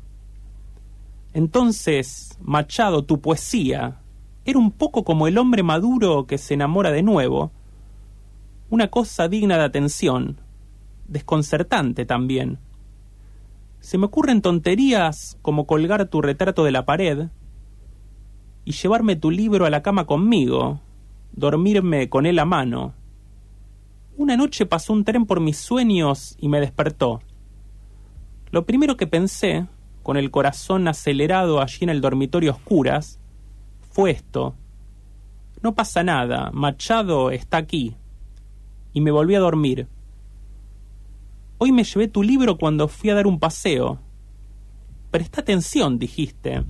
Entonces, 1.34 2.38
Machado, 2.42 3.06
tu 3.06 3.22
poesía 3.22 4.01
era 4.46 4.58
un 4.58 4.72
poco 4.72 5.04
como 5.04 5.28
el 5.28 5.38
hombre 5.38 5.64
maduro 5.64 6.26
que 6.26 6.38
se 6.38 6.56
enamora 6.56 6.92
de 6.92 7.04
nuevo. 7.04 7.52
Una 8.70 8.90
cosa 8.90 9.28
digna 9.28 9.58
de 9.58 9.64
atención, 9.64 10.38
desconcertante 11.08 12.06
también. 12.06 12.60
Se 13.80 13.98
me 13.98 14.06
ocurren 14.06 14.42
tonterías 14.42 15.38
como 15.42 15.68
colgar 15.68 16.08
tu 16.08 16.22
retrato 16.22 16.64
de 16.64 16.72
la 16.72 16.86
pared 16.86 17.28
y 18.66 18.72
llevarme 18.72 19.16
tu 19.16 19.32
libro 19.32 19.66
a 19.66 19.70
la 19.70 19.82
cama 19.82 20.06
conmigo, 20.06 20.80
dormirme 21.34 22.10
con 22.10 22.26
él 22.26 22.40
a 22.40 22.46
mano. 22.46 22.94
Una 24.18 24.38
noche 24.38 24.66
pasó 24.66 24.94
un 24.94 25.04
tren 25.04 25.26
por 25.26 25.40
mis 25.40 25.58
sueños 25.58 26.36
y 26.40 26.48
me 26.48 26.60
despertó. 26.60 27.22
Lo 28.52 28.66
primero 28.66 28.98
que 28.98 29.08
pensé, 29.08 29.68
con 30.04 30.18
el 30.18 30.32
corazón 30.32 30.88
acelerado 30.88 31.62
allí 31.62 31.80
en 31.82 31.90
el 31.90 32.02
dormitorio 32.02 32.52
oscuras, 32.52 33.21
fue 33.92 34.12
esto. 34.12 34.56
No 35.62 35.76
pasa 35.76 36.04
nada, 36.04 36.50
Machado 36.54 37.30
está 37.30 37.58
aquí. 37.58 37.96
Y 38.94 39.02
me 39.02 39.12
volví 39.12 39.36
a 39.36 39.40
dormir. 39.40 39.88
Hoy 41.58 41.72
me 41.72 41.84
llevé 41.84 42.08
tu 42.08 42.24
libro 42.24 42.58
cuando 42.58 42.88
fui 42.88 43.10
a 43.10 43.16
dar 43.16 43.28
un 43.28 43.40
paseo. 43.40 44.00
Presta 45.12 45.42
atención, 45.42 46.00
dijiste, 46.00 46.64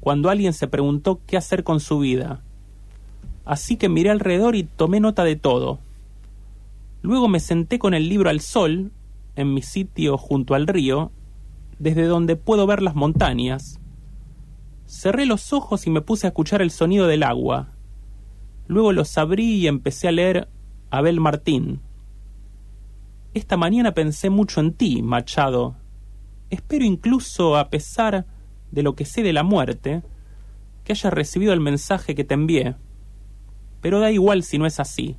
cuando 0.00 0.30
alguien 0.30 0.52
se 0.52 0.68
preguntó 0.68 1.20
qué 1.26 1.36
hacer 1.36 1.64
con 1.64 1.80
su 1.80 1.98
vida. 1.98 2.42
Así 3.44 3.76
que 3.76 3.88
miré 3.88 4.10
alrededor 4.10 4.56
y 4.56 4.62
tomé 4.62 5.00
nota 5.00 5.24
de 5.24 5.36
todo. 5.36 5.80
Luego 7.02 7.28
me 7.28 7.40
senté 7.40 7.78
con 7.78 7.94
el 7.94 8.08
libro 8.08 8.30
al 8.30 8.40
sol, 8.40 8.92
en 9.36 9.52
mi 9.52 9.62
sitio 9.62 10.16
junto 10.16 10.54
al 10.54 10.66
río, 10.66 11.12
desde 11.78 12.06
donde 12.06 12.36
puedo 12.36 12.66
ver 12.66 12.82
las 12.82 12.94
montañas. 12.94 13.80
Cerré 14.88 15.26
los 15.26 15.52
ojos 15.52 15.86
y 15.86 15.90
me 15.90 16.00
puse 16.00 16.26
a 16.26 16.30
escuchar 16.30 16.62
el 16.62 16.70
sonido 16.70 17.06
del 17.06 17.22
agua. 17.22 17.68
Luego 18.68 18.92
los 18.92 19.18
abrí 19.18 19.56
y 19.56 19.66
empecé 19.66 20.08
a 20.08 20.12
leer 20.12 20.48
Abel 20.88 21.20
Martín. 21.20 21.82
Esta 23.34 23.58
mañana 23.58 23.92
pensé 23.92 24.30
mucho 24.30 24.60
en 24.60 24.72
ti, 24.72 25.02
Machado. 25.02 25.76
Espero 26.48 26.86
incluso, 26.86 27.58
a 27.58 27.68
pesar 27.68 28.24
de 28.70 28.82
lo 28.82 28.94
que 28.94 29.04
sé 29.04 29.22
de 29.22 29.34
la 29.34 29.42
muerte, 29.42 30.02
que 30.84 30.92
hayas 30.92 31.12
recibido 31.12 31.52
el 31.52 31.60
mensaje 31.60 32.14
que 32.14 32.24
te 32.24 32.32
envié. 32.32 32.74
Pero 33.82 34.00
da 34.00 34.10
igual 34.10 34.42
si 34.42 34.56
no 34.56 34.64
es 34.64 34.80
así. 34.80 35.18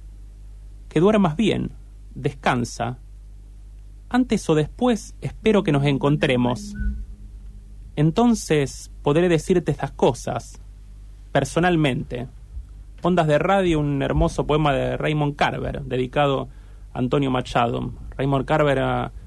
Que 0.90 1.00
duermas 1.00 1.36
bien, 1.36 1.74
descansa. 2.16 2.98
Antes 4.10 4.50
o 4.50 4.56
después 4.56 5.14
espero 5.22 5.62
que 5.62 5.72
nos 5.72 5.86
encontremos. 5.86 6.74
Entonces 7.96 8.92
podré 9.04 9.30
decirte 9.30 9.72
estas 9.72 9.92
cosas, 9.92 10.60
personalmente. 11.32 12.28
Ondas 13.02 13.28
de 13.28 13.40
Radio, 13.40 13.80
un 13.80 14.02
hermoso 14.02 14.46
poema 14.46 14.74
de 14.74 14.98
Raymond 14.98 15.36
Carver, 15.36 15.82
dedicado 15.84 16.50
a 16.94 17.00
Antonio 17.00 17.32
Machado. 17.32 17.92
Raymond 18.18 18.46
Carver, 18.46 18.80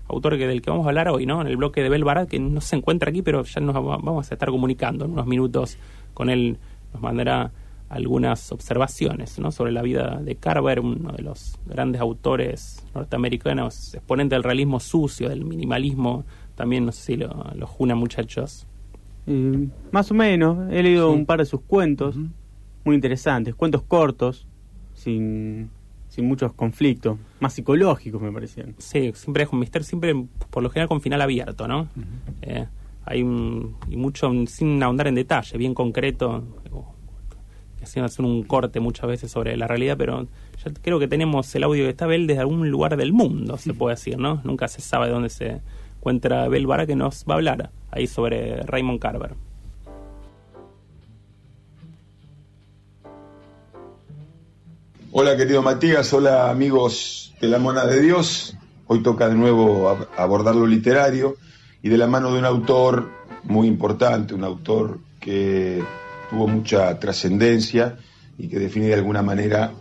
autor 0.08 0.36
que, 0.36 0.46
del 0.46 0.60
que 0.60 0.70
vamos 0.70 0.84
a 0.86 0.90
hablar 0.90 1.08
hoy, 1.08 1.24
¿no? 1.24 1.40
En 1.40 1.46
el 1.46 1.56
bloque 1.56 1.82
de 1.82 1.88
Bel 1.88 2.04
Barat, 2.04 2.28
que 2.28 2.38
no 2.38 2.60
se 2.60 2.76
encuentra 2.76 3.08
aquí, 3.10 3.22
pero 3.22 3.42
ya 3.44 3.60
nos 3.62 3.74
va- 3.74 3.80
vamos 3.96 4.30
a 4.30 4.34
estar 4.34 4.50
comunicando 4.50 5.06
en 5.06 5.12
unos 5.12 5.26
minutos 5.26 5.78
con 6.12 6.28
él. 6.28 6.58
Nos 6.92 7.00
mandará 7.02 7.50
algunas 7.88 8.52
observaciones 8.52 9.38
¿no? 9.38 9.52
sobre 9.52 9.70
la 9.72 9.82
vida 9.82 10.18
de 10.22 10.36
Carver, 10.36 10.80
uno 10.80 11.12
de 11.12 11.22
los 11.22 11.58
grandes 11.66 12.00
autores 12.00 12.86
norteamericanos, 12.94 13.94
exponente 13.94 14.34
del 14.34 14.42
realismo 14.42 14.80
sucio, 14.80 15.28
del 15.30 15.44
minimalismo. 15.44 16.24
También, 16.62 16.86
no 16.86 16.92
sé 16.92 17.02
si 17.02 17.16
lo, 17.16 17.28
lo 17.56 17.66
juna, 17.66 17.96
muchachos. 17.96 18.68
Eh, 19.26 19.68
más 19.90 20.12
o 20.12 20.14
menos, 20.14 20.70
he 20.70 20.80
leído 20.80 21.10
un 21.10 21.26
par 21.26 21.40
de 21.40 21.44
sus 21.44 21.60
cuentos, 21.62 22.14
muy 22.84 22.94
interesantes, 22.94 23.56
cuentos 23.56 23.82
cortos, 23.82 24.46
sin, 24.94 25.70
sin 26.06 26.24
muchos 26.24 26.52
conflictos, 26.52 27.18
más 27.40 27.54
psicológicos 27.54 28.22
me 28.22 28.30
parecían. 28.30 28.76
Sí, 28.78 29.10
siempre 29.12 29.42
es 29.42 29.50
un 29.50 29.58
misterio, 29.58 29.84
siempre 29.84 30.14
por 30.50 30.62
lo 30.62 30.70
general 30.70 30.86
con 30.86 31.00
final 31.00 31.20
abierto, 31.20 31.66
¿no? 31.66 31.88
Eh, 32.42 32.64
hay 33.06 33.24
un, 33.24 33.74
y 33.90 33.96
mucho 33.96 34.30
sin 34.46 34.80
ahondar 34.84 35.08
en 35.08 35.16
detalle, 35.16 35.58
bien 35.58 35.74
concreto, 35.74 36.44
que 37.76 37.82
hacen 37.82 38.04
hacer 38.04 38.24
un 38.24 38.44
corte 38.44 38.78
muchas 38.78 39.08
veces 39.08 39.32
sobre 39.32 39.56
la 39.56 39.66
realidad, 39.66 39.96
pero 39.98 40.28
ya 40.64 40.72
creo 40.80 41.00
que 41.00 41.08
tenemos 41.08 41.52
el 41.56 41.64
audio 41.64 41.82
de 41.82 41.90
esta 41.90 42.06
Bel 42.06 42.28
desde 42.28 42.42
algún 42.42 42.70
lugar 42.70 42.96
del 42.96 43.12
mundo, 43.12 43.58
se 43.58 43.74
puede 43.74 43.96
decir, 43.96 44.16
¿no? 44.16 44.40
Nunca 44.44 44.68
se 44.68 44.80
sabe 44.80 45.08
dónde 45.08 45.28
se 45.28 45.60
encuentra 46.02 46.48
Bel 46.48 46.66
Vara 46.66 46.84
que 46.84 46.96
nos 46.96 47.24
va 47.30 47.34
a 47.34 47.36
hablar 47.36 47.70
ahí 47.92 48.08
sobre 48.08 48.56
Raymond 48.64 48.98
Carver. 48.98 49.36
Hola 55.12 55.36
querido 55.36 55.62
Matías, 55.62 56.12
hola 56.12 56.50
amigos 56.50 57.34
de 57.40 57.48
la 57.48 57.58
Mona 57.58 57.84
de 57.86 58.00
Dios. 58.00 58.56
Hoy 58.86 59.02
toca 59.02 59.28
de 59.28 59.34
nuevo 59.34 59.88
ab- 59.90 60.08
abordar 60.16 60.54
lo 60.56 60.66
literario 60.66 61.36
y 61.82 61.88
de 61.88 61.98
la 61.98 62.06
mano 62.06 62.32
de 62.32 62.38
un 62.38 62.44
autor 62.46 63.08
muy 63.44 63.66
importante, 63.66 64.34
un 64.34 64.44
autor 64.44 64.98
que 65.20 65.82
tuvo 66.30 66.48
mucha 66.48 66.98
trascendencia 66.98 67.96
y 68.38 68.48
que 68.48 68.58
define 68.58 68.86
de 68.86 68.94
alguna 68.94 69.22
manera 69.22 69.72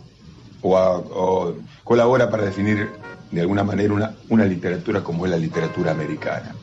o 0.62 1.54
colabora 1.84 2.30
para 2.30 2.44
definir 2.44 2.90
de 3.32 3.42
alguna 3.42 3.64
manera 3.64 3.94
una, 3.94 4.16
una 4.30 4.46
literatura 4.46 5.02
como 5.02 5.26
es 5.26 5.32
la 5.32 5.38
literatura 5.38 5.92
americana. 5.92 6.54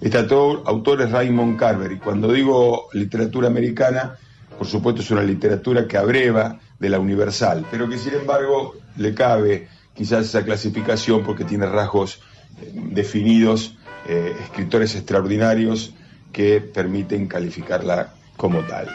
Este 0.00 0.16
autor, 0.16 1.02
es 1.02 1.10
Raymond 1.10 1.58
Carver 1.58 1.90
y 1.90 1.98
cuando 1.98 2.32
digo 2.32 2.88
literatura 2.92 3.48
americana, 3.48 4.16
por 4.56 4.66
supuesto 4.66 5.02
es 5.02 5.10
una 5.10 5.22
literatura 5.22 5.88
que 5.88 5.98
abreva 5.98 6.60
de 6.78 6.88
la 6.88 7.00
universal, 7.00 7.66
pero 7.68 7.88
que 7.88 7.98
sin 7.98 8.14
embargo 8.14 8.76
le 8.96 9.12
cabe 9.12 9.68
quizás 9.94 10.26
esa 10.26 10.44
clasificación 10.44 11.24
porque 11.24 11.44
tiene 11.44 11.66
rasgos 11.66 12.20
eh, 12.62 12.70
definidos, 12.72 13.76
eh, 14.06 14.36
escritores 14.40 14.94
extraordinarios 14.94 15.92
que 16.32 16.60
permiten 16.60 17.26
calificarla 17.26 18.14
como 18.36 18.60
tal. 18.60 18.88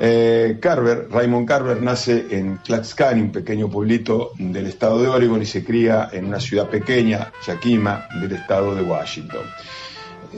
Eh, 0.00 0.58
Carver, 0.60 1.08
Raymond 1.10 1.46
Carver, 1.46 1.80
nace 1.80 2.26
en 2.30 2.58
Tlaxcala, 2.58 3.20
un 3.20 3.30
pequeño 3.30 3.68
pueblito 3.70 4.32
del 4.38 4.66
estado 4.66 5.00
de 5.00 5.08
Oregon, 5.08 5.40
y 5.40 5.46
se 5.46 5.64
cría 5.64 6.08
en 6.12 6.24
una 6.26 6.40
ciudad 6.40 6.68
pequeña, 6.68 7.32
Yakima, 7.46 8.08
del 8.20 8.32
estado 8.32 8.74
de 8.74 8.82
Washington. 8.82 9.42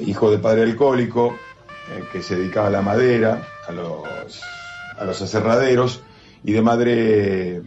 Hijo 0.04 0.30
de 0.30 0.38
padre 0.38 0.62
alcohólico, 0.64 1.36
eh, 1.90 2.04
que 2.12 2.22
se 2.22 2.36
dedicaba 2.36 2.66
a 2.66 2.70
la 2.70 2.82
madera, 2.82 3.46
a 3.66 3.72
los, 3.72 4.42
a 4.98 5.04
los 5.04 5.22
aserraderos, 5.22 6.02
y 6.44 6.52
de 6.52 6.62
madre 6.62 7.62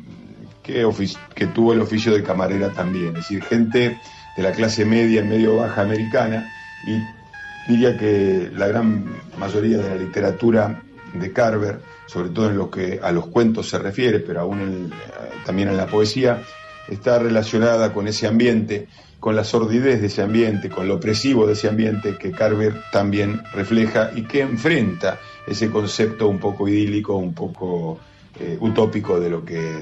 que, 0.62 0.88
que 1.34 1.48
tuvo 1.48 1.74
el 1.74 1.82
oficio 1.82 2.14
de 2.14 2.22
camarera 2.22 2.70
también, 2.70 3.08
es 3.10 3.14
decir, 3.16 3.44
gente 3.44 4.00
de 4.38 4.44
la 4.44 4.52
clase 4.52 4.86
media, 4.86 5.24
medio 5.24 5.56
baja 5.56 5.82
americana, 5.82 6.54
y 6.86 7.72
diría 7.72 7.98
que 7.98 8.52
la 8.54 8.68
gran 8.68 9.06
mayoría 9.38 9.80
de 9.80 9.90
la 9.90 9.96
literatura 9.96 10.84
de 11.14 11.32
Carver, 11.32 11.80
sobre 12.06 12.30
todo 12.30 12.50
en 12.50 12.58
lo 12.58 12.70
que 12.70 13.00
a 13.02 13.12
los 13.12 13.28
cuentos 13.28 13.70
se 13.70 13.80
refiere, 13.80 14.20
pero 14.20 14.42
aún 14.42 14.92
eh, 14.92 15.30
también 15.46 15.70
en 15.70 15.78
la 15.78 15.88
poesía, 15.88 16.42
está 16.88 17.20
relacionada 17.20 17.94
con 17.94 18.08
ese 18.08 18.28
ambiente, 18.28 18.88
con 19.20 19.36
la 19.36 19.44
sordidez 19.44 20.02
de 20.02 20.08
ese 20.08 20.22
ambiente, 20.22 20.70
con 20.70 20.88
lo 20.88 20.96
opresivo 20.96 21.46
de 21.46 21.54
ese 21.54 21.68
ambiente 21.68 22.18
que 22.18 22.32
Carver 22.32 22.82
también 22.92 23.42
refleja 23.54 24.12
y 24.16 24.24
que 24.24 24.42
enfrenta 24.42 25.20
ese 25.46 25.70
concepto 25.70 26.28
un 26.28 26.40
poco 26.40 26.68
idílico, 26.68 27.16
un 27.16 27.34
poco 27.34 28.00
eh, 28.40 28.58
utópico 28.60 29.20
de 29.20 29.30
lo 29.30 29.44
que, 29.44 29.80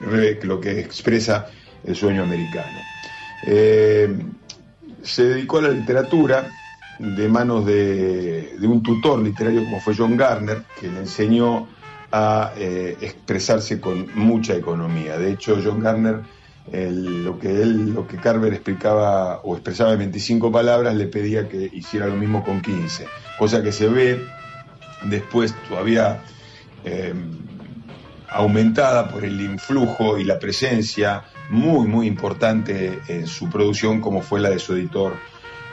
eh, 0.00 0.40
lo 0.42 0.60
que 0.60 0.80
expresa 0.80 1.48
el 1.84 1.96
sueño 1.96 2.22
americano. 2.22 2.78
Se 5.02 5.24
dedicó 5.24 5.58
a 5.58 5.62
la 5.62 5.70
literatura 5.70 6.48
de 6.98 7.28
manos 7.28 7.66
de, 7.66 8.56
un 8.62 8.82
tutor 8.82 9.20
literario 9.20 9.64
como 9.64 9.80
fue 9.80 9.94
John 9.96 10.16
Garner, 10.16 10.62
que 10.80 10.88
le 10.88 11.00
enseñó 11.00 11.68
a 12.10 12.52
eh, 12.56 12.96
expresarse 13.00 13.80
con 13.80 14.08
mucha 14.14 14.54
economía. 14.54 15.16
De 15.16 15.32
hecho, 15.32 15.58
John 15.62 15.80
Garner, 15.80 16.20
lo, 16.72 17.38
que 17.38 17.62
él, 17.62 17.92
lo 17.94 18.06
que 18.06 18.18
Carver 18.18 18.52
explicaba 18.52 19.40
o 19.42 19.54
expresaba 19.54 19.92
en 19.92 19.98
25 19.98 20.52
palabras, 20.52 20.94
le 20.94 21.06
pedía 21.06 21.48
que 21.48 21.70
hiciera 21.72 22.06
lo 22.06 22.16
mismo 22.16 22.44
con 22.44 22.60
15, 22.60 23.06
cosa 23.38 23.62
que 23.62 23.72
se 23.72 23.88
ve 23.88 24.24
después 25.04 25.54
todavía 25.68 26.22
eh, 26.84 27.14
aumentada 28.28 29.08
por 29.08 29.24
el 29.24 29.40
influjo 29.40 30.18
y 30.18 30.24
la 30.24 30.38
presencia 30.38 31.24
muy, 31.50 31.86
muy 31.86 32.06
importante 32.06 33.00
en 33.08 33.26
su 33.26 33.50
producción, 33.50 34.00
como 34.00 34.22
fue 34.22 34.40
la 34.40 34.50
de 34.50 34.58
su 34.58 34.74
editor 34.74 35.14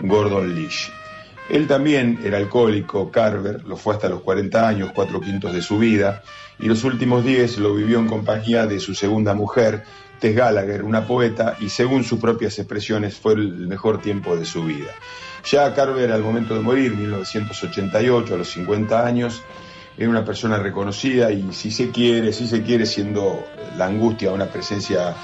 Gordon 0.02 0.56
Leach. 0.56 0.92
Él 1.50 1.68
también 1.68 2.20
era 2.24 2.38
alcohólico, 2.38 3.10
Carver, 3.10 3.64
lo 3.66 3.76
fue 3.76 3.96
hasta 3.96 4.08
los 4.08 4.22
40 4.22 4.68
años, 4.68 4.92
cuatro 4.94 5.20
quintos 5.20 5.52
de 5.52 5.62
su 5.62 5.80
vida, 5.80 6.22
y 6.60 6.68
los 6.68 6.84
últimos 6.84 7.24
10 7.24 7.58
lo 7.58 7.74
vivió 7.74 7.98
en 8.00 8.08
compañía 8.08 8.68
de 8.68 8.80
su 8.80 8.94
segunda 8.94 9.34
mujer, 9.34 9.84
Tess 10.20 10.36
Gallagher, 10.36 10.84
una 10.84 11.08
poeta, 11.08 11.56
y 11.60 11.70
según 11.70 12.04
sus 12.04 12.20
propias 12.20 12.60
expresiones 12.60 13.16
fue 13.16 13.34
el 13.34 13.68
mejor 13.68 14.00
tiempo 14.00 14.36
de 14.36 14.46
su 14.46 14.64
vida. 14.64 14.92
Ya 15.50 15.74
Carver, 15.74 16.12
al 16.12 16.22
momento 16.22 16.54
de 16.54 16.60
morir, 16.60 16.96
1988, 16.96 18.36
a 18.36 18.38
los 18.38 18.52
50 18.52 19.06
años, 19.06 19.42
era 19.98 20.10
una 20.10 20.24
persona 20.24 20.58
reconocida 20.58 21.32
y 21.32 21.52
si 21.52 21.72
se 21.72 21.90
quiere, 21.90 22.32
si 22.32 22.48
se 22.48 22.62
quiere, 22.62 22.86
siendo 22.86 23.44
la 23.76 23.88
angustia 23.88 24.32
una 24.32 24.46
presencia 24.46 25.16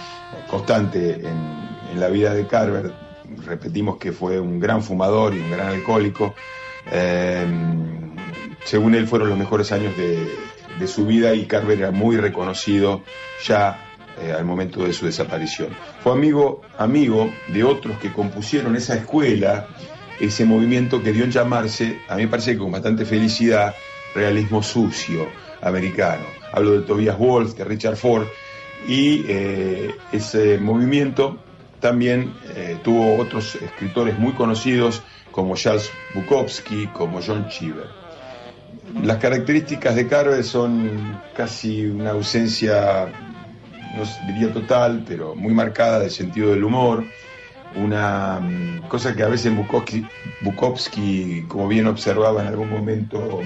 constante 0.49 1.13
en, 1.13 1.67
en 1.91 1.99
la 1.99 2.09
vida 2.09 2.33
de 2.33 2.47
Carver, 2.47 3.04
repetimos 3.45 3.97
que 3.97 4.11
fue 4.11 4.39
un 4.39 4.59
gran 4.59 4.83
fumador 4.83 5.33
y 5.33 5.39
un 5.39 5.51
gran 5.51 5.67
alcohólico, 5.67 6.35
eh, 6.91 7.45
según 8.63 8.95
él 8.95 9.07
fueron 9.07 9.29
los 9.29 9.37
mejores 9.37 9.71
años 9.71 9.93
de, 9.97 10.27
su 10.87 11.05
vida 11.05 11.33
y 11.33 11.45
Carver 11.45 11.79
era 11.79 11.91
muy 11.91 12.17
reconocido 12.17 13.01
ya 13.45 13.95
eh, 14.21 14.33
al 14.33 14.43
momento 14.43 14.83
de 14.83 14.91
su 14.91 15.05
desaparición. 15.05 15.69
Fue 16.03 16.11
amigo, 16.11 16.61
amigo 16.77 17.31
de 17.47 17.63
otros 17.63 17.97
que 17.99 18.11
compusieron 18.11 18.75
esa 18.75 18.95
escuela, 18.95 19.67
ese 20.19 20.45
movimiento 20.45 21.01
que 21.01 21.13
dio 21.13 21.23
en 21.23 21.31
llamarse, 21.31 21.99
a 22.09 22.15
mí 22.15 22.23
me 22.23 22.27
parece 22.27 22.51
que 22.51 22.57
con 22.59 22.71
bastante 22.71 23.05
felicidad, 23.05 23.73
realismo 24.13 24.61
sucio 24.61 25.27
americano. 25.61 26.25
Hablo 26.51 26.73
de 26.73 26.81
Tobias 26.81 27.17
Wolff, 27.17 27.55
de 27.55 27.63
Richard 27.63 27.95
Ford, 27.95 28.27
y 28.87 29.25
eh, 29.27 29.95
ese 30.11 30.57
movimiento 30.57 31.39
también 31.85 32.33
eh, 32.55 32.79
tuvo 32.83 33.15
otros 33.17 33.53
escritores 33.53 34.17
muy 34.17 34.33
conocidos 34.33 35.03
como 35.29 35.55
Charles 35.55 35.91
Bukowski, 36.15 36.87
como 36.87 37.21
John 37.21 37.47
Cheever. 37.47 37.85
Las 39.03 39.17
características 39.17 39.95
de 39.95 40.07
Carver 40.07 40.43
son 40.43 41.21
casi 41.37 41.85
una 41.85 42.09
ausencia, 42.11 43.05
no 43.95 44.03
diría 44.25 44.51
total, 44.51 45.03
pero 45.07 45.35
muy 45.35 45.53
marcada 45.53 45.99
del 45.99 46.09
sentido 46.09 46.49
del 46.49 46.63
humor, 46.63 47.03
una 47.75 48.39
mm, 48.39 48.87
cosa 48.87 49.15
que 49.15 49.21
a 49.21 49.27
veces 49.27 49.55
Bukowski, 49.55 50.07
Bukowski, 50.41 51.45
como 51.47 51.67
bien 51.67 51.85
observaba 51.85 52.41
en 52.41 52.47
algún 52.47 52.71
momento 52.71 53.41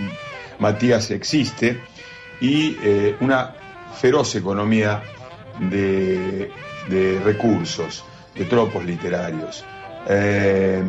Matías, 0.60 1.12
existe, 1.12 1.78
y 2.40 2.78
eh, 2.82 3.18
una 3.20 3.54
feroz 4.00 4.34
economía 4.36 5.04
de, 5.60 6.50
de 6.88 7.20
recursos, 7.20 8.06
de 8.36 8.46
tropos 8.46 8.84
literarios. 8.84 9.64
Eh, 10.08 10.84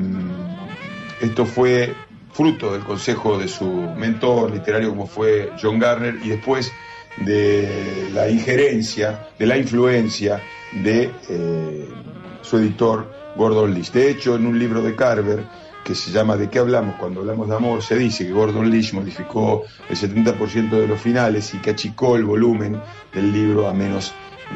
esto 1.21 1.45
fue 1.45 1.95
fruto 2.33 2.73
del 2.73 2.83
consejo 2.83 3.39
de 3.39 3.49
su 3.49 3.67
mentor 3.67 4.53
literario 4.53 4.91
como 4.91 5.07
fue 5.07 5.53
John 5.61 5.79
Garner 5.79 6.17
y 6.23 6.31
después 6.31 6.73
de 7.19 8.09
la 8.15 8.29
injerencia, 8.29 9.29
de 9.39 9.47
la 9.47 9.57
influencia 9.59 10.41
de 10.73 11.11
eh, 11.29 11.89
su 12.43 12.59
editor 12.59 13.13
Gordon 13.37 13.75
Leach. 13.75 13.91
De 13.93 14.11
hecho, 14.11 14.37
en 14.37 14.47
un 14.47 14.59
libro 14.59 14.83
de 14.83 14.95
Carver 14.95 15.45
que 15.85 15.95
se 15.95 16.11
llama 16.11 16.37
¿De 16.37 16.49
qué 16.49 16.59
hablamos? 16.59 16.97
Cuando 16.97 17.21
hablamos 17.21 17.49
de 17.49 17.57
amor, 17.57 17.83
se 17.83 17.97
dice 17.97 18.27
que 18.27 18.33
Gordon 18.33 18.71
Leach 18.71 18.93
modificó 18.93 19.65
el 19.89 19.97
70% 19.97 20.71
de 20.71 20.87
los 20.87 21.01
finales 21.01 21.53
y 21.55 21.59
que 21.59 21.71
achicó 21.71 22.17
el 22.17 22.25
volumen 22.25 22.81
del 23.13 23.33
libro 23.33 23.69
a 23.69 23.75
menos 23.75 24.13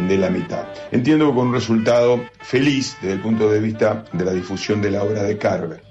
de 0.08 0.18
la 0.18 0.30
mitad. 0.30 0.64
Entiendo 0.90 1.28
que 1.28 1.34
con 1.34 1.48
un 1.48 1.54
resultado 1.54 2.24
feliz 2.40 2.96
desde 3.00 3.14
el 3.14 3.20
punto 3.20 3.50
de 3.50 3.60
vista 3.60 4.04
de 4.12 4.24
la 4.24 4.32
difusión 4.32 4.82
de 4.82 4.90
la 4.90 5.02
obra 5.02 5.22
de 5.22 5.38
Carver. 5.38 5.82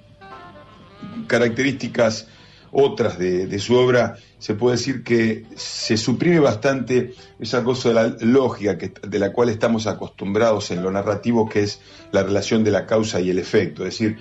Características 1.28 2.28
otras 2.74 3.20
de, 3.20 3.60
su 3.60 3.76
obra, 3.76 4.18
se 4.40 4.56
puede 4.56 4.78
decir 4.78 5.04
que 5.04 5.46
se 5.56 5.96
suprime 5.96 6.40
bastante 6.40 7.14
esa 7.40 7.64
cosa 7.64 7.90
de 7.90 7.96
la 7.96 8.08
lógica 8.20 8.76
de 8.76 9.20
la 9.20 9.32
cual 9.32 9.50
estamos 9.50 9.86
acostumbrados 9.86 10.72
en 10.72 10.82
lo 10.82 10.92
narrativo, 10.92 11.48
que 11.48 11.62
es 11.62 11.80
la 12.12 12.24
relación 12.24 12.64
de 12.64 12.72
la 12.72 12.88
causa 12.88 13.22
y 13.22 13.30
el 13.30 13.38
efecto. 13.38 13.86
Es 13.86 13.94
decir, 14.00 14.18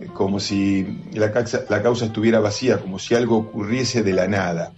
eh, 0.00 0.08
como 0.12 0.40
si 0.40 0.98
la 1.12 1.30
causa, 1.30 1.62
la 1.70 1.80
causa 1.80 2.06
estuviera 2.06 2.40
vacía, 2.40 2.78
como 2.78 2.98
si 2.98 3.14
algo 3.14 3.36
ocurriese 3.36 4.02
de 4.02 4.12
la 4.12 4.26
nada. 4.26 4.72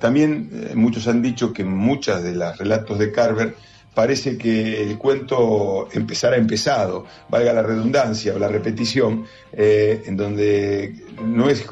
También 0.00 0.50
eh, 0.52 0.74
muchos 0.74 1.06
han 1.06 1.22
dicho 1.22 1.52
que 1.52 1.64
muchas 1.64 2.24
de 2.24 2.34
los 2.34 2.58
relatos 2.58 2.98
de 2.98 3.12
Carver 3.12 3.54
parece 3.96 4.36
que 4.36 4.82
el 4.82 4.98
cuento 4.98 5.88
empezara 5.90 6.36
empezado, 6.36 7.06
valga 7.30 7.54
la 7.54 7.62
redundancia 7.62 8.34
o 8.34 8.38
la 8.38 8.46
repetición, 8.46 9.24
eh, 9.54 10.02
en 10.04 10.18
donde 10.18 10.94
no 11.24 11.48
es 11.48 11.64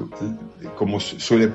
como 0.74 1.00
suele 1.00 1.50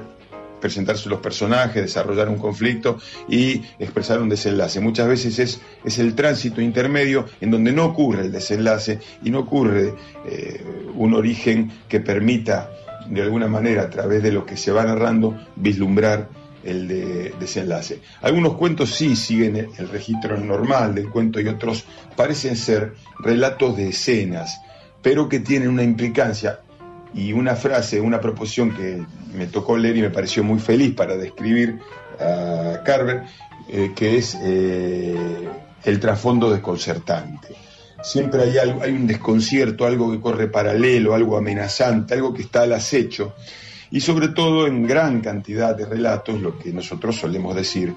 presentarse 0.62 1.10
los 1.10 1.22
personajes, 1.22 1.82
desarrollar 1.82 2.30
un 2.30 2.38
conflicto 2.38 3.00
y 3.28 3.64
expresar 3.80 4.22
un 4.22 4.30
desenlace. 4.30 4.80
Muchas 4.80 5.08
veces 5.08 5.40
es, 5.40 5.60
es 5.84 5.98
el 5.98 6.14
tránsito 6.14 6.62
intermedio 6.62 7.26
en 7.42 7.50
donde 7.50 7.72
no 7.72 7.86
ocurre 7.86 8.22
el 8.22 8.32
desenlace 8.32 9.00
y 9.24 9.32
no 9.32 9.40
ocurre 9.40 9.96
eh, 10.28 10.64
un 10.94 11.16
origen 11.16 11.72
que 11.88 12.00
permita 12.00 12.70
de 13.10 13.24
alguna 13.24 13.48
manera 13.48 13.82
a 13.82 13.90
través 13.90 14.22
de 14.22 14.32
lo 14.32 14.46
que 14.46 14.56
se 14.56 14.72
va 14.72 14.84
narrando 14.84 15.36
vislumbrar 15.56 16.30
el 16.64 16.88
de 16.88 17.34
desenlace. 17.40 18.02
Algunos 18.22 18.56
cuentos 18.56 18.94
sí 18.96 19.16
siguen 19.16 19.56
el, 19.56 19.90
registro 19.90 20.38
normal 20.38 20.96
del 20.96 21.10
cuento 21.10 21.40
y 21.40 21.48
otros 21.48 21.86
parecen 22.16 22.56
ser 22.56 22.94
relatos 23.20 23.78
de 23.78 23.90
escenas, 23.90 24.60
pero 25.02 25.30
que 25.30 25.40
tienen 25.40 25.70
una 25.70 25.84
implicancia 25.84 26.60
y 27.14 27.34
una 27.34 27.56
frase, 27.56 28.00
una 28.02 28.22
proposición 28.22 28.76
que 28.76 29.04
me 29.34 29.48
tocó 29.48 29.78
leer 29.78 29.98
y 29.98 30.02
me 30.02 30.10
pareció 30.10 30.44
muy 30.44 30.60
feliz 30.60 30.94
para 30.94 31.16
describir 31.16 31.80
a 32.20 32.84
Carver, 32.84 33.24
eh, 33.70 33.92
que 33.96 34.18
es 34.18 34.38
eh, 34.42 35.16
el 35.84 36.00
trasfondo 36.00 36.52
desconcertante. 36.52 37.48
Siempre 38.02 38.44
hay, 38.44 38.58
algo, 38.58 38.82
hay 38.82 38.92
un 38.92 39.08
desconcierto, 39.08 39.86
algo 39.86 40.12
que 40.12 40.22
corre 40.22 40.48
paralelo, 40.48 41.14
algo 41.14 41.38
amenazante, 41.38 42.14
algo 42.14 42.34
que 42.34 42.44
está 42.44 42.62
al 42.62 42.74
acecho 42.74 43.34
y 43.92 44.02
sobre 44.02 44.30
todo 44.30 44.68
en 44.68 44.86
gran 44.86 45.22
cantidad 45.22 45.76
de 45.76 45.86
relatos, 45.86 46.42
lo 46.42 46.58
que 46.60 46.72
nosotros 46.72 47.18
solemos 47.18 47.56
decir 47.56 47.96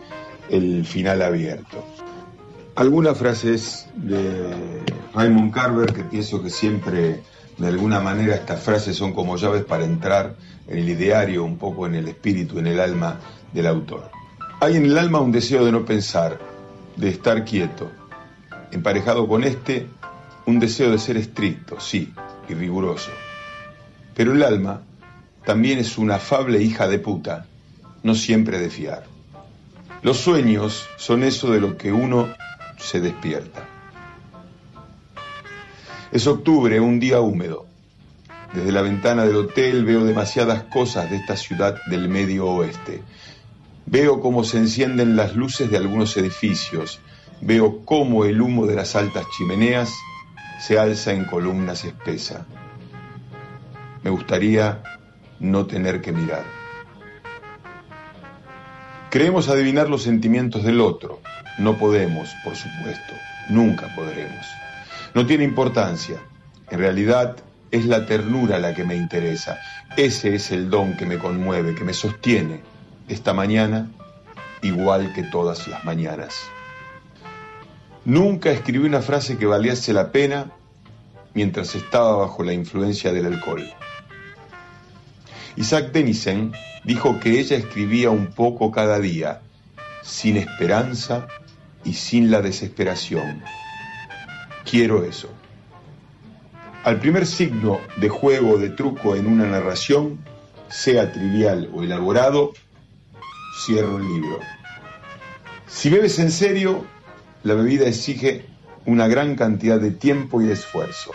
el 0.48 0.84
final 0.84 1.22
abierto. 1.22 1.84
Algunas 2.74 3.18
frases 3.18 3.88
de 3.94 4.82
Raymond 5.14 5.52
Carver 5.52 5.92
que 5.92 6.04
pienso 6.04 6.42
que 6.42 6.50
siempre 6.50 7.20
de 7.58 7.68
alguna 7.68 8.00
manera 8.00 8.34
estas 8.34 8.62
frases 8.62 8.96
son 8.96 9.12
como 9.12 9.36
llaves 9.36 9.64
para 9.64 9.84
entrar 9.84 10.34
en 10.66 10.78
el 10.78 10.88
ideario, 10.88 11.44
un 11.44 11.58
poco 11.58 11.86
en 11.86 11.94
el 11.94 12.08
espíritu, 12.08 12.58
en 12.58 12.66
el 12.66 12.80
alma 12.80 13.20
del 13.52 13.66
autor. 13.66 14.10
Hay 14.60 14.76
en 14.76 14.86
el 14.86 14.96
alma 14.96 15.20
un 15.20 15.32
deseo 15.32 15.64
de 15.64 15.72
no 15.72 15.84
pensar, 15.84 16.38
de 16.96 17.08
estar 17.10 17.44
quieto. 17.44 17.90
Emparejado 18.70 19.28
con 19.28 19.44
este, 19.44 19.86
un 20.46 20.58
deseo 20.58 20.90
de 20.90 20.98
ser 20.98 21.18
estricto, 21.18 21.78
sí, 21.78 22.12
y 22.48 22.54
riguroso. 22.54 23.10
Pero 24.14 24.32
el 24.32 24.42
alma 24.42 24.80
también 25.44 25.78
es 25.78 25.98
una 25.98 26.16
afable 26.16 26.62
hija 26.62 26.88
de 26.88 26.98
puta, 26.98 27.46
no 28.02 28.14
siempre 28.14 28.58
de 28.58 28.70
fiar. 28.70 29.04
Los 30.02 30.18
sueños 30.18 30.88
son 30.96 31.22
eso 31.22 31.50
de 31.52 31.60
lo 31.60 31.76
que 31.76 31.92
uno 31.92 32.28
se 32.78 33.00
despierta. 33.00 33.68
Es 36.10 36.26
octubre, 36.26 36.80
un 36.80 37.00
día 37.00 37.20
húmedo. 37.20 37.66
Desde 38.52 38.72
la 38.72 38.82
ventana 38.82 39.24
del 39.24 39.36
hotel 39.36 39.84
veo 39.84 40.04
demasiadas 40.04 40.64
cosas 40.64 41.08
de 41.08 41.16
esta 41.16 41.36
ciudad 41.36 41.76
del 41.86 42.08
medio 42.08 42.46
oeste. 42.46 43.02
Veo 43.86 44.20
cómo 44.20 44.44
se 44.44 44.58
encienden 44.58 45.16
las 45.16 45.34
luces 45.34 45.70
de 45.70 45.76
algunos 45.78 46.16
edificios, 46.16 47.00
veo 47.40 47.84
cómo 47.84 48.24
el 48.24 48.40
humo 48.40 48.66
de 48.66 48.74
las 48.74 48.94
altas 48.94 49.24
chimeneas 49.36 49.92
se 50.60 50.78
alza 50.78 51.12
en 51.12 51.24
columnas 51.24 51.84
espesa. 51.84 52.46
Me 54.02 54.10
gustaría 54.10 54.82
no 55.42 55.66
tener 55.66 56.00
que 56.00 56.12
mirar. 56.12 56.44
Creemos 59.10 59.48
adivinar 59.48 59.90
los 59.90 60.04
sentimientos 60.04 60.62
del 60.62 60.80
otro. 60.80 61.20
No 61.58 61.76
podemos, 61.76 62.30
por 62.44 62.56
supuesto. 62.56 63.12
Nunca 63.50 63.94
podremos. 63.94 64.46
No 65.14 65.26
tiene 65.26 65.44
importancia. 65.44 66.16
En 66.70 66.78
realidad 66.78 67.36
es 67.70 67.84
la 67.84 68.06
ternura 68.06 68.58
la 68.58 68.72
que 68.72 68.84
me 68.84 68.94
interesa. 68.94 69.58
Ese 69.96 70.34
es 70.34 70.52
el 70.52 70.70
don 70.70 70.96
que 70.96 71.04
me 71.04 71.18
conmueve, 71.18 71.74
que 71.74 71.84
me 71.84 71.92
sostiene 71.92 72.60
esta 73.08 73.34
mañana 73.34 73.90
igual 74.62 75.12
que 75.12 75.24
todas 75.24 75.66
las 75.66 75.84
mañanas. 75.84 76.34
Nunca 78.04 78.50
escribí 78.50 78.86
una 78.86 79.02
frase 79.02 79.36
que 79.36 79.46
valiese 79.46 79.92
la 79.92 80.12
pena 80.12 80.52
mientras 81.34 81.74
estaba 81.74 82.16
bajo 82.16 82.44
la 82.44 82.52
influencia 82.52 83.12
del 83.12 83.26
alcohol. 83.26 83.64
Isaac 85.56 85.92
Denison 85.92 86.52
dijo 86.84 87.20
que 87.20 87.38
ella 87.38 87.56
escribía 87.56 88.10
un 88.10 88.28
poco 88.28 88.70
cada 88.70 88.98
día, 88.98 89.42
sin 90.02 90.36
esperanza 90.36 91.28
y 91.84 91.94
sin 91.94 92.30
la 92.30 92.40
desesperación. 92.40 93.42
Quiero 94.68 95.04
eso. 95.04 95.28
Al 96.84 96.98
primer 96.98 97.26
signo 97.26 97.80
de 97.96 98.08
juego 98.08 98.52
o 98.52 98.58
de 98.58 98.70
truco 98.70 99.14
en 99.14 99.26
una 99.26 99.46
narración, 99.46 100.18
sea 100.68 101.12
trivial 101.12 101.70
o 101.72 101.82
elaborado, 101.82 102.52
cierro 103.64 103.98
el 103.98 104.08
libro. 104.08 104.40
Si 105.68 105.90
bebes 105.90 106.18
en 106.18 106.30
serio, 106.30 106.84
la 107.42 107.54
bebida 107.54 107.86
exige 107.86 108.46
una 108.84 109.06
gran 109.06 109.36
cantidad 109.36 109.78
de 109.78 109.90
tiempo 109.90 110.40
y 110.40 110.46
de 110.46 110.54
esfuerzo. 110.54 111.12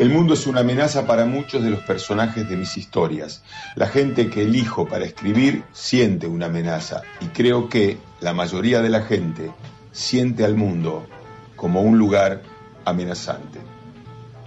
El 0.00 0.08
mundo 0.08 0.32
es 0.32 0.46
una 0.46 0.60
amenaza 0.60 1.06
para 1.06 1.26
muchos 1.26 1.62
de 1.62 1.68
los 1.68 1.80
personajes 1.80 2.48
de 2.48 2.56
mis 2.56 2.78
historias. 2.78 3.42
La 3.74 3.86
gente 3.86 4.30
que 4.30 4.44
elijo 4.44 4.88
para 4.88 5.04
escribir 5.04 5.62
siente 5.74 6.26
una 6.26 6.46
amenaza 6.46 7.02
y 7.20 7.26
creo 7.26 7.68
que 7.68 7.98
la 8.22 8.32
mayoría 8.32 8.80
de 8.80 8.88
la 8.88 9.02
gente 9.02 9.50
siente 9.92 10.46
al 10.46 10.54
mundo 10.54 11.06
como 11.54 11.82
un 11.82 11.98
lugar 11.98 12.40
amenazante. 12.86 13.58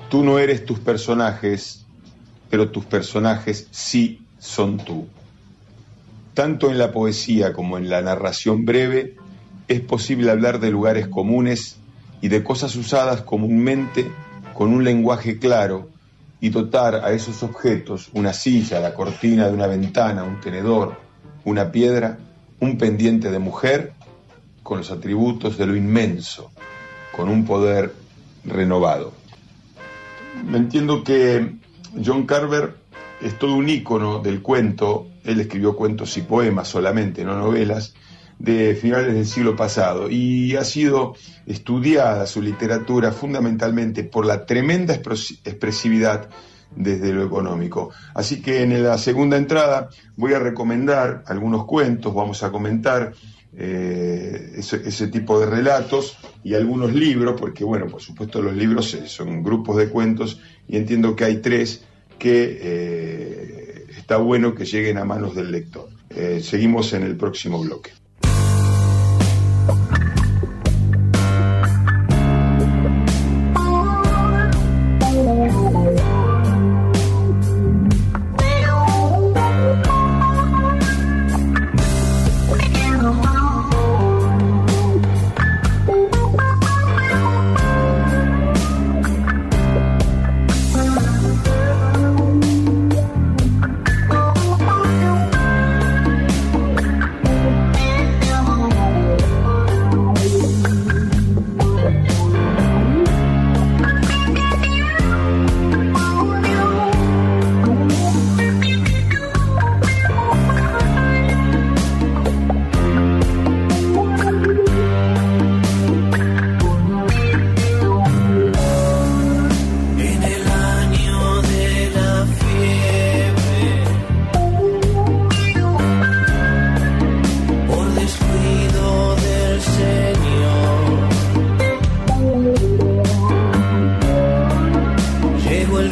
Tú 0.09 0.23
no 0.23 0.39
eres 0.39 0.65
tus 0.65 0.79
personajes, 0.79 1.85
pero 2.49 2.71
tus 2.71 2.85
personajes 2.85 3.67
sí 3.69 4.25
son 4.39 4.77
tú. 4.77 5.07
Tanto 6.33 6.71
en 6.71 6.79
la 6.79 6.91
poesía 6.91 7.53
como 7.53 7.77
en 7.77 7.91
la 7.91 8.01
narración 8.01 8.65
breve 8.65 9.17
es 9.67 9.81
posible 9.81 10.31
hablar 10.31 10.59
de 10.59 10.71
lugares 10.71 11.07
comunes 11.07 11.77
y 12.21 12.29
de 12.29 12.43
cosas 12.43 12.75
usadas 12.75 13.21
comúnmente 13.21 14.09
con 14.53 14.71
un 14.71 14.83
lenguaje 14.83 15.39
claro 15.39 15.89
y 16.39 16.49
dotar 16.49 16.95
a 16.95 17.11
esos 17.11 17.41
objetos, 17.43 18.09
una 18.13 18.33
silla, 18.33 18.79
la 18.79 18.93
cortina 18.93 19.47
de 19.47 19.53
una 19.53 19.67
ventana, 19.67 20.23
un 20.23 20.39
tenedor, 20.41 20.97
una 21.45 21.71
piedra, 21.71 22.17
un 22.59 22.77
pendiente 22.77 23.31
de 23.31 23.39
mujer, 23.39 23.93
con 24.61 24.77
los 24.79 24.91
atributos 24.91 25.57
de 25.57 25.65
lo 25.65 25.75
inmenso, 25.75 26.51
con 27.15 27.29
un 27.29 27.45
poder 27.45 27.93
renovado. 28.45 29.13
Entiendo 30.53 31.03
que 31.03 31.55
John 32.03 32.25
Carver 32.25 32.75
es 33.21 33.37
todo 33.37 33.55
un 33.55 33.69
ícono 33.69 34.19
del 34.19 34.41
cuento, 34.41 35.07
él 35.23 35.39
escribió 35.39 35.75
cuentos 35.75 36.17
y 36.17 36.21
poemas 36.21 36.67
solamente, 36.67 37.23
no 37.23 37.37
novelas, 37.37 37.93
de 38.39 38.75
finales 38.75 39.13
del 39.13 39.25
siglo 39.25 39.55
pasado 39.55 40.09
y 40.09 40.55
ha 40.55 40.63
sido 40.63 41.15
estudiada 41.45 42.25
su 42.25 42.41
literatura 42.41 43.11
fundamentalmente 43.11 44.03
por 44.03 44.25
la 44.25 44.45
tremenda 44.45 44.93
expresividad 44.93 46.29
desde 46.75 47.13
lo 47.13 47.23
económico. 47.23 47.91
Así 48.13 48.41
que 48.41 48.63
en 48.63 48.83
la 48.83 48.97
segunda 48.97 49.37
entrada 49.37 49.89
voy 50.17 50.33
a 50.33 50.39
recomendar 50.39 51.23
algunos 51.27 51.65
cuentos, 51.65 52.13
vamos 52.13 52.43
a 52.43 52.51
comentar 52.51 53.13
eh, 53.55 54.53
ese, 54.57 55.07
tipo 55.07 55.39
de 55.39 55.45
relatos 55.45 56.17
y 56.43 56.55
algunos 56.55 56.93
libros, 56.93 57.39
porque 57.39 57.63
bueno, 57.63 57.87
por 57.87 58.01
supuesto 58.01 58.41
los 58.41 58.55
libros 58.55 58.97
son 59.05 59.43
grupos 59.43 59.77
de 59.77 59.89
cuentos 59.89 60.39
y 60.67 60.77
entiendo 60.77 61.15
que 61.15 61.25
hay 61.25 61.37
tres 61.37 61.83
que 62.17 62.59
eh, 62.61 63.85
está 63.95 64.17
bueno 64.17 64.55
que 64.55 64.65
lleguen 64.65 64.97
a 64.97 65.05
manos 65.05 65.35
del 65.35 65.51
lector. 65.51 65.87
Eh, 66.09 66.41
seguimos 66.41 66.93
en 66.93 67.03
el 67.03 67.15
próximo 67.15 67.59
bloque. 67.59 67.91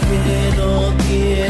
que 0.10 0.58
no 0.58 0.94
tiene. 1.08 1.41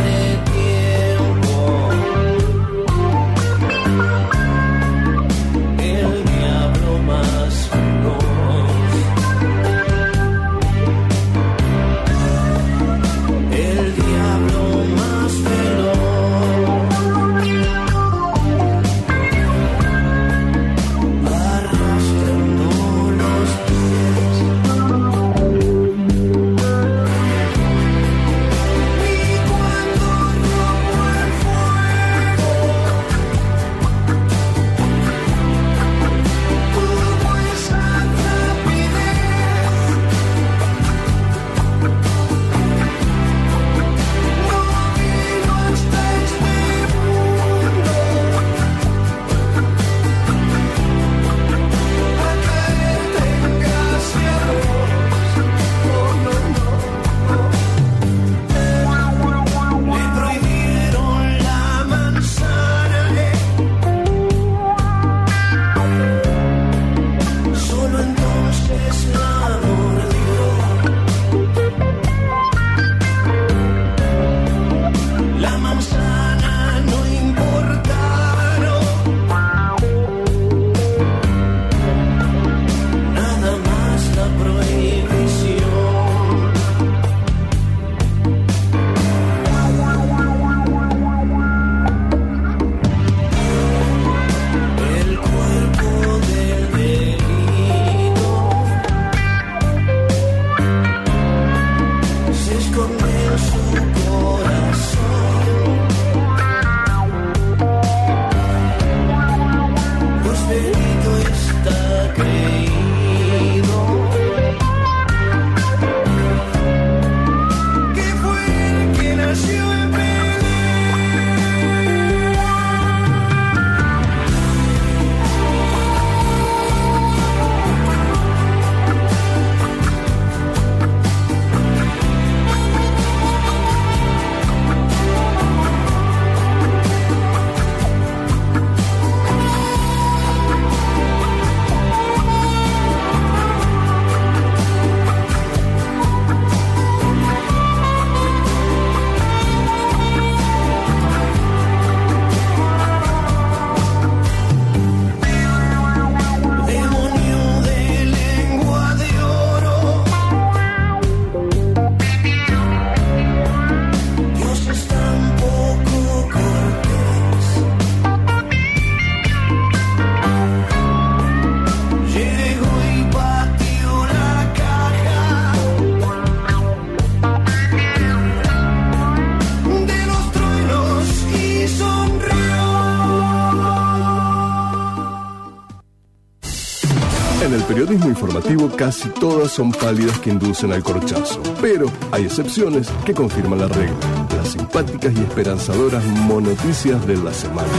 Casi 188.81 189.09
todas 189.09 189.51
son 189.51 189.71
pálidas 189.71 190.17
que 190.21 190.31
inducen 190.31 190.73
al 190.73 190.81
corchazo, 190.81 191.39
pero 191.61 191.85
hay 192.11 192.23
excepciones 192.23 192.89
que 193.05 193.13
confirman 193.13 193.59
la 193.59 193.67
regla. 193.67 193.95
Las 194.35 194.47
simpáticas 194.53 195.13
y 195.13 195.19
esperanzadoras 195.19 196.03
monoticias 196.03 197.05
de 197.05 197.15
la 197.17 197.31
semana. 197.31 197.69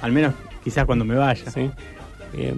Al 0.00 0.12
menos 0.12 0.32
quizás 0.62 0.84
cuando 0.84 1.04
me 1.04 1.14
vaya. 1.14 1.50
Sí. 1.50 1.70
Eh, 2.34 2.54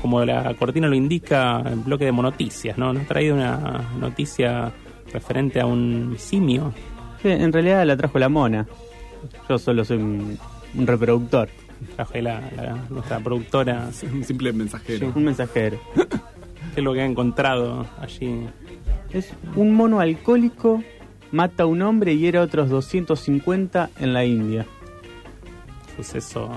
como 0.00 0.24
la 0.24 0.54
cortina 0.54 0.86
lo 0.86 0.94
indica, 0.94 1.60
el 1.66 1.80
bloque 1.80 2.04
de 2.04 2.12
monoticias, 2.12 2.78
¿no? 2.78 2.92
Nos 2.92 3.02
ha 3.04 3.06
traído 3.08 3.34
una 3.34 3.90
noticia 3.98 4.72
referente 5.12 5.60
a 5.60 5.66
un 5.66 6.14
simio. 6.18 6.72
Sí, 7.22 7.28
en 7.30 7.52
realidad 7.52 7.84
la 7.84 7.96
trajo 7.96 8.18
la 8.18 8.28
mona. 8.28 8.66
Yo 9.48 9.58
solo 9.58 9.84
soy 9.84 9.96
un, 9.98 10.38
un 10.76 10.86
reproductor. 10.86 11.48
Traje 11.96 12.22
la, 12.22 12.40
la- 12.56 12.78
nuestra 12.90 13.18
productora. 13.18 13.88
Un 14.12 14.22
simple 14.24 14.52
mensajero. 14.52 15.12
Un 15.14 15.24
mensajero. 15.24 15.78
¿Qué 15.94 16.80
es 16.80 16.84
lo 16.84 16.92
que 16.92 17.00
ha 17.00 17.06
encontrado 17.06 17.86
allí? 18.00 18.46
Es 19.10 19.32
un 19.56 19.74
mono 19.74 19.98
alcohólico 20.00 20.82
mata 21.32 21.64
a 21.64 21.66
un 21.66 21.82
hombre 21.82 22.12
y 22.12 22.18
hiere 22.18 22.38
a 22.38 22.42
otros 22.42 22.68
250 22.70 23.90
en 23.98 24.12
la 24.12 24.24
India. 24.24 24.64
Suceso 25.96 26.50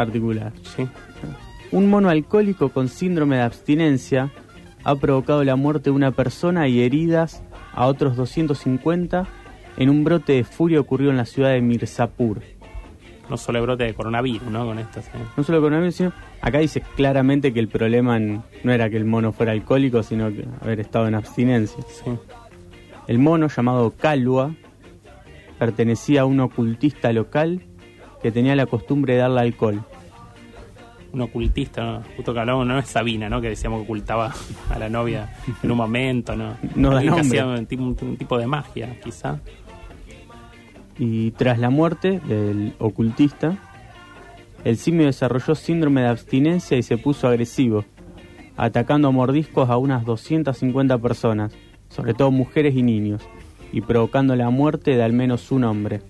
particular. 0.00 0.52
Sí. 0.62 0.88
Un 1.72 1.90
mono 1.90 2.08
alcohólico 2.08 2.70
con 2.70 2.88
síndrome 2.88 3.36
de 3.36 3.42
abstinencia 3.42 4.30
ha 4.82 4.94
provocado 4.96 5.44
la 5.44 5.56
muerte 5.56 5.90
de 5.90 5.90
una 5.90 6.10
persona 6.10 6.68
y 6.68 6.80
heridas 6.80 7.42
a 7.74 7.86
otros 7.86 8.16
250 8.16 9.26
en 9.76 9.90
un 9.90 10.02
brote 10.02 10.32
de 10.32 10.44
furia 10.44 10.80
ocurrido 10.80 11.10
en 11.10 11.18
la 11.18 11.26
ciudad 11.26 11.50
de 11.50 11.60
Mirzapur. 11.60 12.40
No 13.28 13.36
solo 13.36 13.58
el 13.58 13.66
brote 13.66 13.84
de 13.84 13.94
coronavirus, 13.94 14.50
¿no? 14.50 14.64
Con 14.64 14.78
esto, 14.78 15.02
sí. 15.02 15.10
No 15.36 15.44
solo 15.44 15.60
coronavirus, 15.60 15.94
sino 15.94 16.12
acá 16.40 16.58
dice 16.58 16.82
claramente 16.96 17.52
que 17.52 17.60
el 17.60 17.68
problema 17.68 18.18
no 18.18 18.72
era 18.72 18.88
que 18.88 18.96
el 18.96 19.04
mono 19.04 19.32
fuera 19.32 19.52
alcohólico, 19.52 20.02
sino 20.02 20.30
que 20.30 20.46
haber 20.62 20.80
estado 20.80 21.08
en 21.08 21.14
abstinencia. 21.14 21.84
El 23.06 23.18
mono, 23.18 23.48
llamado 23.48 23.90
Calua, 23.90 24.54
pertenecía 25.58 26.22
a 26.22 26.24
un 26.24 26.40
ocultista 26.40 27.12
local 27.12 27.62
que 28.22 28.32
tenía 28.32 28.56
la 28.56 28.66
costumbre 28.66 29.14
de 29.14 29.20
darle 29.20 29.40
alcohol. 29.40 29.84
Un 31.12 31.22
ocultista, 31.22 31.82
¿no? 31.84 32.02
justo 32.16 32.32
que 32.32 32.40
hablábamos, 32.40 32.66
no 32.66 32.78
es 32.78 32.88
Sabina, 32.88 33.28
¿no? 33.28 33.40
Que 33.40 33.48
decíamos 33.48 33.80
que 33.80 33.84
ocultaba 33.84 34.32
a 34.70 34.78
la 34.78 34.88
novia 34.88 35.32
en 35.62 35.70
un 35.70 35.76
momento, 35.76 36.36
¿no? 36.36 36.56
No 36.76 36.90
da 36.90 37.00
hacía 37.20 37.46
un 37.46 37.66
tipo, 37.66 37.82
un 37.82 38.16
tipo 38.16 38.38
de 38.38 38.46
magia, 38.46 38.96
quizá. 39.02 39.40
Y 40.98 41.30
tras 41.32 41.58
la 41.58 41.70
muerte 41.70 42.20
del 42.20 42.74
ocultista, 42.78 43.56
el 44.64 44.76
simio 44.76 45.06
desarrolló 45.06 45.54
síndrome 45.54 46.02
de 46.02 46.08
abstinencia 46.08 46.76
y 46.76 46.82
se 46.82 46.98
puso 46.98 47.26
agresivo, 47.26 47.84
atacando 48.56 49.08
a 49.08 49.10
mordiscos 49.10 49.70
a 49.70 49.78
unas 49.78 50.04
250 50.04 50.98
personas, 50.98 51.52
sobre 51.88 52.12
todo 52.12 52.30
mujeres 52.30 52.74
y 52.76 52.82
niños, 52.82 53.22
y 53.72 53.80
provocando 53.80 54.36
la 54.36 54.50
muerte 54.50 54.96
de 54.96 55.02
al 55.02 55.14
menos 55.14 55.50
un 55.50 55.64
hombre. 55.64 56.02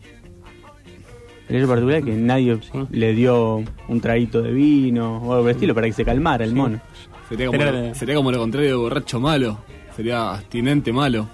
El 1.51 1.57
hecho 1.57 1.69
particular 1.69 1.99
es 1.99 2.05
que 2.05 2.13
nadie 2.15 2.59
le 2.91 3.13
dio 3.13 3.63
un 3.89 4.01
traguito 4.01 4.41
de 4.41 4.53
vino 4.53 5.17
o 5.19 5.33
algo 5.33 5.43
por 5.43 5.51
el 5.51 5.57
estilo 5.57 5.75
para 5.75 5.87
que 5.89 5.93
se 5.93 6.05
calmara 6.05 6.45
el 6.45 6.51
Sí. 6.51 6.57
mono. 6.57 6.81
Sería 7.29 7.47
como, 7.47 7.65
lo, 7.65 7.95
sería 7.95 8.15
como 8.15 8.31
lo 8.33 8.39
contrario 8.39 8.69
de 8.71 8.75
borracho 8.77 9.21
malo. 9.21 9.59
Sería 9.97 10.31
abstinente 10.35 10.93
malo. 10.93 11.29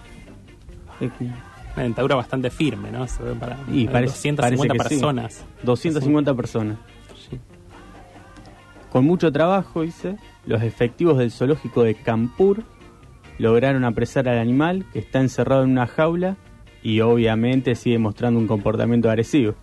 Una 1.74 1.82
dentadura 1.82 2.14
bastante 2.16 2.48
firme, 2.50 2.90
¿no? 2.90 3.06
Se 3.06 3.22
ve 3.22 3.34
para 3.34 3.58
Y 3.70 3.86
parece, 3.88 4.32
250 4.32 4.74
parece 4.74 4.88
que 4.88 4.94
sí. 4.94 5.00
personas. 5.00 5.44
250 5.62 6.34
personas. 6.34 6.78
Con 8.90 9.04
mucho 9.04 9.30
trabajo, 9.30 9.82
dice, 9.82 10.16
los 10.46 10.62
efectivos 10.62 11.18
del 11.18 11.30
zoológico 11.30 11.82
de 11.82 11.94
Campur 11.94 12.62
lograron 13.38 13.84
apresar 13.84 14.26
al 14.28 14.38
animal 14.38 14.86
que 14.92 14.98
está 15.00 15.20
encerrado 15.20 15.64
en 15.64 15.70
una 15.72 15.86
jaula 15.86 16.36
y 16.82 17.00
obviamente 17.00 17.74
sigue 17.74 17.98
mostrando 17.98 18.40
un 18.40 18.46
comportamiento 18.46 19.10
agresivo. 19.10 19.54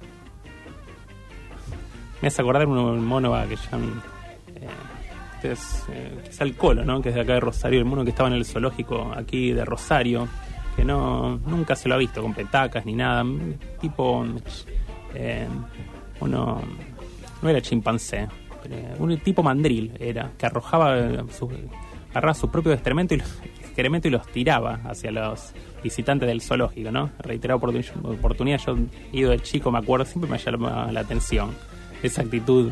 Me 2.24 2.28
hace 2.30 2.42
acordar 2.42 2.66
un, 2.66 3.04
mono 3.06 3.34
que 3.50 3.58
ya. 3.58 3.78
Eh, 4.56 5.52
es, 5.52 5.84
eh, 5.90 6.22
quizá 6.24 6.46
el 6.46 6.56
Colo, 6.56 6.86
¿no? 6.86 7.02
Que 7.02 7.10
es 7.10 7.16
de 7.16 7.20
acá 7.20 7.34
de 7.34 7.42
Rosario, 7.42 7.80
el 7.80 7.84
mono 7.86 8.06
que 8.06 8.12
estaba 8.12 8.30
en 8.30 8.36
el 8.36 8.46
zoológico 8.46 9.12
aquí 9.14 9.52
de 9.52 9.66
Rosario, 9.66 10.30
que 10.78 10.86
no 10.86 11.38
nunca 11.46 11.76
se 11.76 11.90
lo 11.90 11.96
ha 11.96 11.98
visto 11.98 12.22
con 12.22 12.34
petacas 12.34 12.86
ni 12.86 12.94
nada. 12.94 13.26
Tipo. 13.82 14.26
eh, 15.16 15.46
uno. 16.22 16.62
No 17.42 17.50
era 17.50 17.62
chimpancé, 17.62 18.26
un 19.00 19.18
tipo 19.18 19.44
mandril 19.44 19.92
era, 20.00 20.32
que 20.38 20.46
arrojaba 20.46 20.98
eh, 20.98 21.24
su, 21.30 21.52
agarraba 22.12 22.34
su 22.36 22.50
propio 22.50 22.72
excremento 22.72 23.16
y, 23.16 23.18
los, 23.18 23.42
y 24.06 24.10
los 24.10 24.28
tiraba 24.28 24.80
hacia 24.86 25.12
los 25.12 25.52
visitantes 25.84 26.30
del 26.30 26.40
zoológico, 26.40 26.90
¿no? 26.90 27.10
Reiterada 27.20 27.60
oportun- 27.60 28.18
oportunidad, 28.18 28.62
yo 28.66 28.78
he 29.12 29.18
ido 29.18 29.32
de 29.32 29.40
chico, 29.42 29.74
me 29.74 29.80
acuerdo, 29.80 30.06
siempre 30.06 30.32
me 30.32 30.38
llama 30.38 30.90
la 30.90 31.02
atención 31.02 31.50
esa 32.08 32.22
actitud 32.22 32.72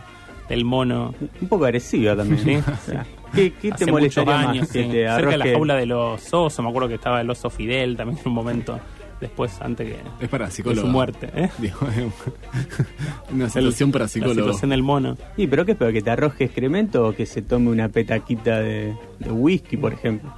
del 0.49 0.65
mono. 0.65 1.13
Un 1.41 1.47
poco 1.47 1.65
agresiva 1.65 2.15
también. 2.15 2.39
Sí, 2.63 2.71
O 2.71 2.85
sea, 2.91 3.05
¿Qué, 3.33 3.53
qué 3.53 3.71
te 3.71 3.89
molestaría 3.89 4.35
más 4.35 4.47
años, 4.47 4.67
que 4.69 4.83
sí. 4.83 4.89
te 4.89 5.07
Cerca 5.07 5.29
de 5.31 5.37
la 5.37 5.45
jaula 5.45 5.75
de 5.75 5.85
los 5.85 6.33
osos, 6.33 6.63
me 6.63 6.69
acuerdo 6.69 6.89
que 6.89 6.95
estaba 6.95 7.21
el 7.21 7.29
oso 7.29 7.49
Fidel 7.49 7.95
también 7.95 8.19
en 8.19 8.27
un 8.27 8.33
momento 8.33 8.77
después, 9.21 9.61
antes 9.61 9.87
que 9.87 9.99
Es 10.25 10.29
para 10.29 10.47
de 10.47 10.51
psicólogo. 10.51 10.81
su 10.87 10.91
muerte. 10.91 11.29
¿eh? 11.33 11.49
Digo, 11.59 11.77
una 13.33 13.49
situación 13.49 13.91
para 13.91 14.05
La 14.05 14.09
psicólogo. 14.09 14.39
situación 14.41 14.71
del 14.71 14.83
mono. 14.83 15.17
Sí, 15.35 15.47
pero 15.47 15.65
¿qué 15.65 15.71
es 15.73 15.77
peor? 15.77 15.93
¿Que 15.93 16.01
te 16.01 16.09
arroje 16.09 16.43
excremento 16.45 17.07
o 17.07 17.13
que 17.15 17.25
se 17.25 17.41
tome 17.41 17.69
una 17.69 17.87
petaquita 17.89 18.59
de, 18.59 18.93
de 19.19 19.31
whisky, 19.31 19.77
por 19.77 19.93
ejemplo? 19.93 20.33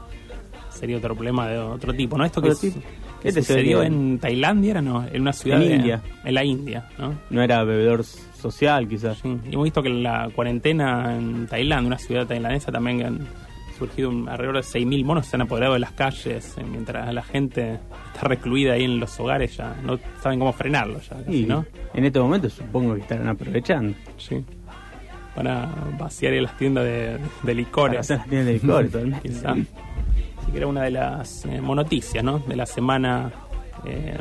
Sería 0.69 0.97
otro 0.97 1.15
problema 1.15 1.47
de 1.47 1.57
otro 1.59 1.93
tipo, 1.93 2.17
¿no? 2.17 2.25
Esto 2.25 2.41
que, 2.41 2.53
tipo. 2.55 2.79
Que 3.23 3.29
Este 3.29 3.41
sucedió 3.41 3.81
en 3.81 4.19
Tailandia, 4.19 4.71
¿era 4.71 4.81
no? 4.81 5.03
En 5.07 5.21
una 5.21 5.33
ciudad 5.33 5.61
En 5.63 5.69
de- 5.69 5.75
India. 5.75 6.01
En 6.23 6.33
la 6.35 6.43
India, 6.43 6.87
¿no? 6.99 7.15
No 7.31 7.41
era 7.41 7.63
bebedor 7.63 8.03
social, 8.03 8.87
quizás. 8.87 9.17
Sí, 9.19 9.35
y 9.49 9.53
hemos 9.53 9.63
visto 9.63 9.81
que 9.81 9.89
en 9.89 10.03
la 10.03 10.29
cuarentena 10.35 11.15
en 11.17 11.47
Tailandia, 11.47 11.87
una 11.87 11.97
ciudad 11.97 12.27
tailandesa, 12.27 12.71
también 12.71 13.03
han 13.03 13.19
surgido 13.79 14.09
un- 14.09 14.29
alrededor 14.29 14.57
de 14.57 14.63
6.000 14.63 15.03
monos 15.03 15.25
se 15.25 15.35
han 15.35 15.41
apoderado 15.41 15.73
de 15.73 15.79
las 15.79 15.91
calles, 15.93 16.55
eh, 16.57 16.63
mientras 16.69 17.11
la 17.13 17.23
gente 17.23 17.79
está 18.13 18.27
recluida 18.27 18.73
ahí 18.73 18.83
en 18.83 18.99
los 18.99 19.19
hogares, 19.19 19.57
ya 19.57 19.75
no 19.83 19.97
saben 20.21 20.37
cómo 20.39 20.53
frenarlo, 20.53 20.99
ya 21.01 21.15
casi, 21.23 21.43
Y 21.43 21.45
¿no? 21.45 21.65
en 21.93 22.05
este 22.05 22.19
momento 22.19 22.49
supongo 22.49 22.93
que 22.95 23.01
estarán 23.01 23.27
aprovechando. 23.29 23.95
Sí. 24.17 24.43
Para 25.35 25.67
vaciar 25.97 26.33
las 26.33 26.55
tiendas 26.57 26.83
de, 26.83 27.17
de 27.41 27.55
licores. 27.55 27.93
Para 27.95 27.99
hacer 28.01 28.17
las 28.17 28.27
tiendas 28.27 28.47
de 28.47 28.53
licores, 28.53 28.91
totalmente. 28.91 29.29
Que 30.51 30.57
era 30.57 30.67
una 30.67 30.81
de 30.83 30.91
las 30.91 31.45
eh, 31.45 31.61
monoticias, 31.61 32.23
¿no? 32.23 32.39
De 32.39 32.55
la 32.55 32.65
semana 32.65 33.31
eh, 33.85 34.17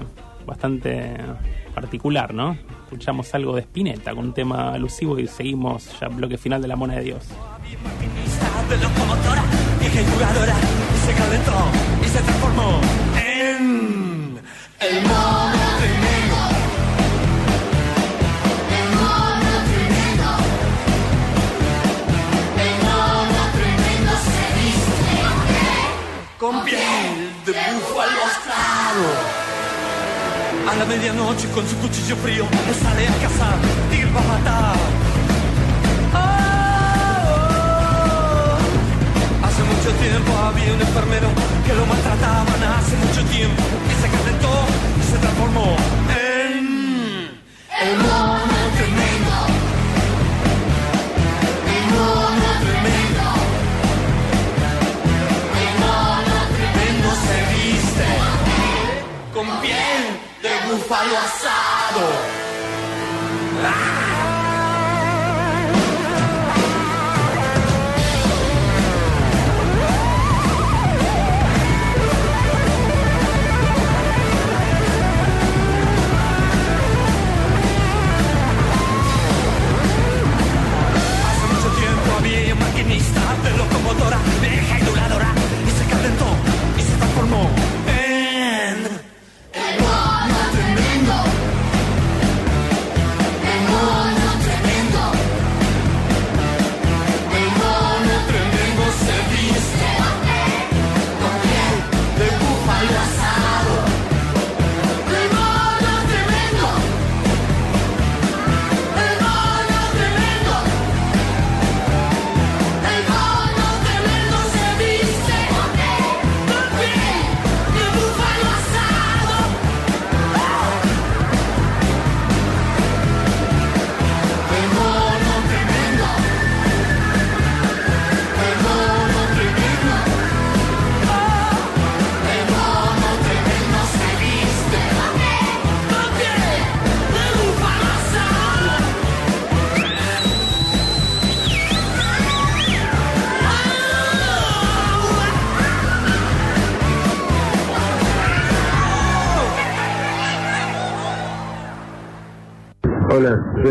bastante 0.47 1.17
particular, 1.75 2.33
¿no? 2.35 2.57
Escuchamos 2.85 3.35
algo 3.35 3.55
de 3.55 3.63
Spinetta 3.63 4.15
con 4.15 4.27
un 4.27 4.35
tema 4.35 4.73
alusivo 4.73 5.19
y 5.19 5.27
seguimos 5.27 5.99
ya 6.01 6.09
bloque 6.09 6.37
final 6.39 6.61
de 6.61 6.69
la 6.69 6.77
mona 6.77 6.97
de 6.97 7.03
Dios. 7.03 7.25
y 12.03 12.09
se 12.09 12.23
transformó 12.23 12.81
en 13.17 14.39
el 14.81 15.03
mono 15.03 15.62
con 26.43 26.65
piel 26.65 27.31
de 27.47 27.53
búfalo 27.53 28.25
claro. 28.43 29.07
A 30.69 30.75
la 30.75 30.85
medianoche 30.87 31.49
con 31.51 31.65
su 31.69 31.77
cuchillo 31.77 32.17
frío 32.17 32.45
me 32.67 32.75
sale 32.75 33.07
a 33.07 33.15
cazar, 33.23 33.59
tigre 33.89 34.11
va 34.11 34.21
a 34.21 34.25
matar. 34.25 34.77
Oh. 36.15 36.27
Hace 39.47 39.63
mucho 39.71 39.91
tiempo 40.03 40.33
había 40.37 40.73
un 40.75 40.81
enfermero 40.81 41.29
que 41.65 41.75
lo 41.75 41.87
maltrataban 41.87 42.61
hace 42.75 42.97
mucho 42.97 43.23
tiempo 43.31 43.63
y 43.87 43.95
se 44.03 44.09
calentó 44.11 44.67
y 44.99 45.03
se 45.11 45.19
transformó 45.19 45.77
en... 46.11 46.65
El 47.83 48.22
de 60.93 60.99
búfalo 60.99 61.17
asado. 61.17 61.72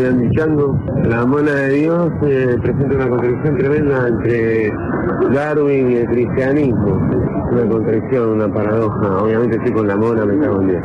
La 0.02 1.24
mona 1.24 1.54
de 1.54 1.68
Dios 1.74 2.12
eh, 2.22 2.58
presenta 2.60 2.96
una 2.96 3.08
contradicción 3.08 3.56
tremenda 3.56 4.08
entre 4.08 4.72
Darwin 5.32 5.92
y 5.92 5.94
el 5.94 6.06
cristianismo. 6.06 7.08
Una 7.52 7.68
contradicción, 7.68 8.28
una 8.30 8.52
paradoja. 8.52 9.22
Obviamente 9.22 9.58
estoy 9.58 9.72
con 9.72 9.86
la 9.86 9.96
mona, 9.96 10.26
me 10.26 10.40
cago 10.40 10.60
en 10.62 10.68
Dios. 10.68 10.84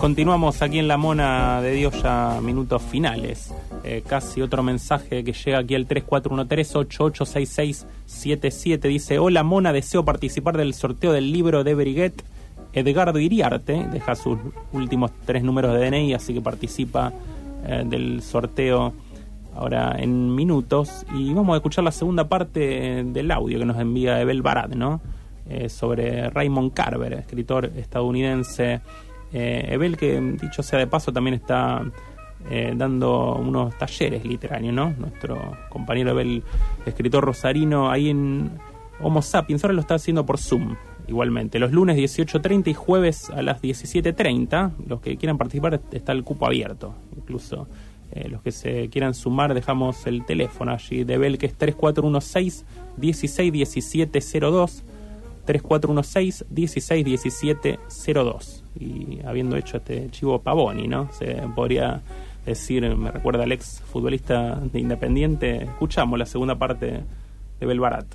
Continuamos 0.00 0.62
aquí 0.62 0.78
en 0.78 0.88
La 0.88 0.96
Mona 0.96 1.60
de 1.60 1.72
Dios 1.72 2.02
ya 2.02 2.38
minutos 2.42 2.80
finales. 2.80 3.52
Eh, 3.88 4.02
casi 4.04 4.42
otro 4.42 4.64
mensaje 4.64 5.22
que 5.22 5.32
llega 5.32 5.58
aquí 5.58 5.76
al 5.76 5.86
3413-886677. 5.86 8.80
Dice, 8.80 9.20
hola 9.20 9.44
Mona, 9.44 9.72
deseo 9.72 10.04
participar 10.04 10.56
del 10.56 10.74
sorteo 10.74 11.12
del 11.12 11.30
libro 11.30 11.62
de 11.62 11.76
Briguet. 11.76 12.20
Edgardo 12.72 13.20
Iriarte 13.20 13.86
deja 13.92 14.16
sus 14.16 14.40
últimos 14.72 15.12
tres 15.24 15.44
números 15.44 15.72
de 15.72 15.88
DNI, 15.88 16.14
así 16.14 16.34
que 16.34 16.40
participa 16.40 17.12
eh, 17.64 17.84
del 17.86 18.22
sorteo 18.22 18.92
ahora 19.54 19.94
en 19.98 20.34
minutos. 20.34 21.06
Y 21.14 21.32
vamos 21.32 21.54
a 21.54 21.58
escuchar 21.58 21.84
la 21.84 21.92
segunda 21.92 22.28
parte 22.28 23.04
del 23.04 23.30
audio 23.30 23.60
que 23.60 23.66
nos 23.66 23.78
envía 23.78 24.20
Ebel 24.20 24.42
Barat, 24.42 24.74
¿no? 24.74 25.00
Eh, 25.48 25.68
sobre 25.68 26.28
Raymond 26.28 26.72
Carver, 26.72 27.12
escritor 27.12 27.70
estadounidense. 27.76 28.80
Eh, 29.32 29.68
Ebel, 29.70 29.96
que 29.96 30.20
dicho 30.42 30.64
sea 30.64 30.80
de 30.80 30.88
paso, 30.88 31.12
también 31.12 31.34
está 31.34 31.84
eh, 32.50 32.74
dando 32.76 33.34
unos 33.36 33.76
talleres 33.76 34.24
literarios, 34.24 34.72
¿no? 34.72 34.94
Nuestro 34.98 35.56
compañero 35.68 36.10
Ebel, 36.10 36.42
escritor 36.84 37.24
rosarino, 37.24 37.90
ahí 37.90 38.10
en 38.10 38.50
Homo 39.00 39.22
Sapiens, 39.22 39.64
ahora 39.64 39.74
lo 39.74 39.80
está 39.80 39.94
haciendo 39.96 40.24
por 40.24 40.38
Zoom, 40.38 40.76
igualmente. 41.08 41.58
Los 41.58 41.72
lunes 41.72 41.96
18.30 41.96 42.68
y 42.68 42.74
jueves 42.74 43.30
a 43.30 43.42
las 43.42 43.60
17.30, 43.62 44.72
los 44.86 45.00
que 45.00 45.16
quieran 45.16 45.38
participar, 45.38 45.80
está 45.92 46.12
el 46.12 46.22
cupo 46.24 46.46
abierto, 46.46 46.94
incluso. 47.16 47.66
eh, 48.12 48.28
los 48.28 48.40
que 48.42 48.52
se 48.52 48.88
quieran 48.88 49.14
sumar, 49.14 49.52
dejamos 49.52 50.06
el 50.06 50.24
teléfono 50.24 50.72
allí 50.72 51.04
de 51.04 51.18
Bel, 51.18 51.38
que 51.38 51.46
es 51.46 51.54
3416 51.54 52.64
161702 52.96 54.84
3416 55.44 56.44
161702 56.50 58.64
y 58.78 59.20
habiendo 59.24 59.56
hecho 59.56 59.78
este 59.78 60.10
chivo 60.10 60.40
Pavoni, 60.40 60.88
¿no? 60.88 61.08
Se 61.12 61.34
podría 61.54 62.02
decir, 62.46 62.96
me 62.96 63.10
recuerda 63.10 63.44
al 63.44 63.52
ex 63.52 63.82
futbolista 63.82 64.60
de 64.60 64.80
Independiente, 64.80 65.64
escuchamos 65.64 66.18
la 66.18 66.26
segunda 66.26 66.58
parte 66.58 67.04
de 67.60 67.66
Belbarat. 67.66 68.06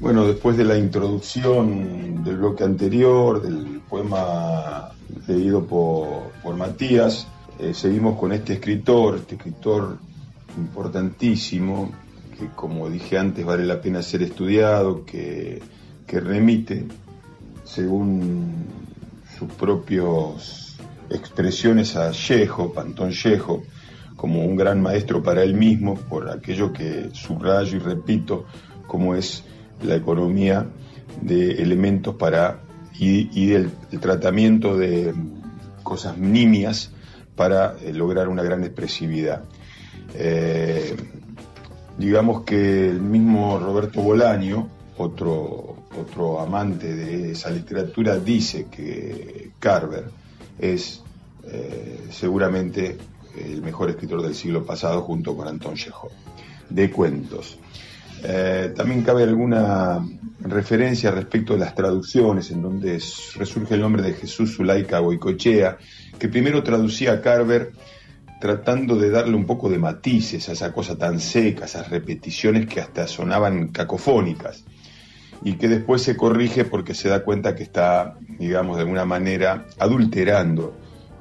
Bueno, 0.00 0.26
después 0.26 0.56
de 0.56 0.64
la 0.64 0.78
introducción 0.78 2.24
del 2.24 2.38
bloque 2.38 2.64
anterior, 2.64 3.42
del 3.42 3.80
poema 3.88 4.88
leído 5.28 5.66
por, 5.66 6.32
por 6.42 6.56
Matías, 6.56 7.26
eh, 7.58 7.74
seguimos 7.74 8.18
con 8.18 8.32
este 8.32 8.54
escritor, 8.54 9.16
este 9.16 9.34
escritor 9.34 9.98
importantísimo, 10.56 11.92
que 12.38 12.46
como 12.56 12.88
dije 12.88 13.18
antes 13.18 13.44
vale 13.44 13.66
la 13.66 13.82
pena 13.82 14.02
ser 14.02 14.22
estudiado, 14.22 15.04
que, 15.04 15.60
que 16.06 16.20
remite, 16.20 16.86
según 17.64 18.64
sus 19.38 19.52
propias 19.52 20.78
expresiones, 21.10 21.96
a 21.96 22.10
Chejo, 22.12 22.72
Pantón 22.72 23.10
Chejo, 23.10 23.64
como 24.20 24.44
un 24.44 24.54
gran 24.54 24.82
maestro 24.82 25.22
para 25.22 25.42
él 25.42 25.54
mismo, 25.54 25.94
por 25.94 26.28
aquello 26.28 26.74
que 26.74 27.08
subrayo 27.14 27.78
y 27.78 27.80
repito, 27.80 28.44
como 28.86 29.14
es 29.14 29.44
la 29.82 29.96
economía 29.96 30.66
de 31.22 31.52
elementos 31.52 32.16
para 32.16 32.60
y, 32.98 33.46
del, 33.46 33.70
el 33.90 33.98
tratamiento 33.98 34.76
de 34.76 35.14
cosas 35.82 36.18
nimias 36.18 36.90
para 37.34 37.76
eh, 37.80 37.94
lograr 37.94 38.28
una 38.28 38.42
gran 38.42 38.62
expresividad. 38.62 39.44
Eh, 40.14 40.94
digamos 41.96 42.42
que 42.42 42.90
el 42.90 43.00
mismo 43.00 43.58
Roberto 43.58 44.02
Bolaño, 44.02 44.68
otro, 44.98 45.76
otro 45.98 46.40
amante 46.40 46.94
de 46.94 47.32
esa 47.32 47.48
literatura, 47.48 48.18
dice 48.18 48.66
que 48.70 49.52
Carver 49.58 50.10
es 50.58 51.02
eh, 51.44 52.08
seguramente 52.10 52.98
el 53.36 53.62
mejor 53.62 53.90
escritor 53.90 54.22
del 54.22 54.34
siglo 54.34 54.64
pasado 54.64 55.02
junto 55.02 55.36
con 55.36 55.48
Anton 55.48 55.74
Chekhov, 55.74 56.10
de 56.68 56.90
cuentos. 56.90 57.58
Eh, 58.22 58.72
también 58.76 59.02
cabe 59.02 59.22
alguna 59.22 60.06
referencia 60.40 61.10
respecto 61.10 61.54
de 61.54 61.60
las 61.60 61.74
traducciones, 61.74 62.50
en 62.50 62.60
donde 62.62 62.96
es- 62.96 63.32
resurge 63.36 63.74
el 63.74 63.80
nombre 63.80 64.02
de 64.02 64.12
Jesús 64.12 64.56
Zulaika 64.56 64.98
Goicochea, 64.98 65.78
que 66.18 66.28
primero 66.28 66.62
traducía 66.62 67.12
a 67.14 67.20
Carver 67.20 67.72
tratando 68.40 68.96
de 68.96 69.10
darle 69.10 69.36
un 69.36 69.44
poco 69.46 69.68
de 69.68 69.78
matices 69.78 70.48
a 70.48 70.52
esa 70.52 70.72
cosa 70.72 70.96
tan 70.96 71.20
seca, 71.20 71.66
esas 71.66 71.90
repeticiones 71.90 72.66
que 72.66 72.80
hasta 72.80 73.06
sonaban 73.06 73.68
cacofónicas, 73.68 74.64
y 75.42 75.54
que 75.54 75.68
después 75.68 76.02
se 76.02 76.16
corrige 76.16 76.64
porque 76.66 76.92
se 76.94 77.08
da 77.08 77.22
cuenta 77.22 77.54
que 77.54 77.62
está, 77.62 78.16
digamos, 78.38 78.76
de 78.76 78.82
alguna 78.82 79.04
manera 79.06 79.66
adulterando, 79.78 80.74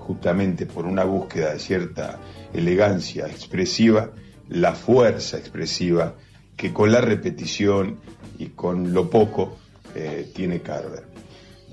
justamente 0.09 0.65
por 0.65 0.87
una 0.87 1.03
búsqueda 1.03 1.53
de 1.53 1.59
cierta 1.59 2.17
elegancia 2.51 3.27
expresiva, 3.27 4.09
la 4.49 4.73
fuerza 4.73 5.37
expresiva 5.37 6.15
que 6.57 6.73
con 6.73 6.91
la 6.91 6.99
repetición 6.99 7.99
y 8.39 8.47
con 8.47 8.91
lo 8.91 9.07
poco 9.11 9.59
eh, 9.93 10.31
tiene 10.33 10.61
Carver. 10.61 11.03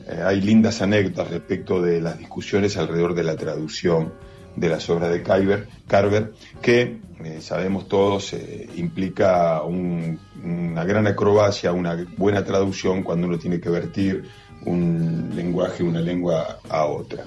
Eh, 0.06 0.20
hay 0.22 0.42
lindas 0.42 0.82
anécdotas 0.82 1.30
respecto 1.30 1.80
de 1.80 2.02
las 2.02 2.18
discusiones 2.18 2.76
alrededor 2.76 3.14
de 3.14 3.24
la 3.24 3.36
traducción 3.36 4.12
de 4.54 4.68
las 4.68 4.90
obras 4.90 5.10
de 5.12 5.22
Carver, 5.22 6.34
que 6.60 6.98
eh, 7.24 7.38
sabemos 7.40 7.88
todos 7.88 8.34
implica 8.76 9.62
un- 9.62 10.18
una 10.44 10.84
gran 10.84 11.06
acrobacia, 11.06 11.72
una 11.72 11.96
buena 12.18 12.44
traducción 12.44 13.02
cuando 13.02 13.28
uno 13.28 13.38
tiene 13.38 13.60
que 13.60 13.70
vertir 13.70 14.24
un 14.66 15.30
lenguaje, 15.34 15.82
una 15.82 16.00
lengua 16.00 16.58
a 16.68 16.84
otra. 16.84 17.24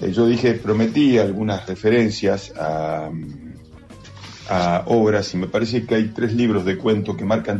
Eh, 0.00 0.12
yo 0.12 0.26
dije, 0.26 0.54
prometí 0.54 1.18
algunas 1.18 1.66
referencias 1.66 2.52
a, 2.56 3.10
obras 4.86 5.32
y 5.32 5.36
me 5.36 5.46
parece 5.46 5.86
que 5.86 5.94
hay 5.94 6.08
tres 6.08 6.32
libros 6.34 6.64
de 6.64 6.76
cuento 6.76 7.16
que 7.16 7.24
marcan 7.24 7.58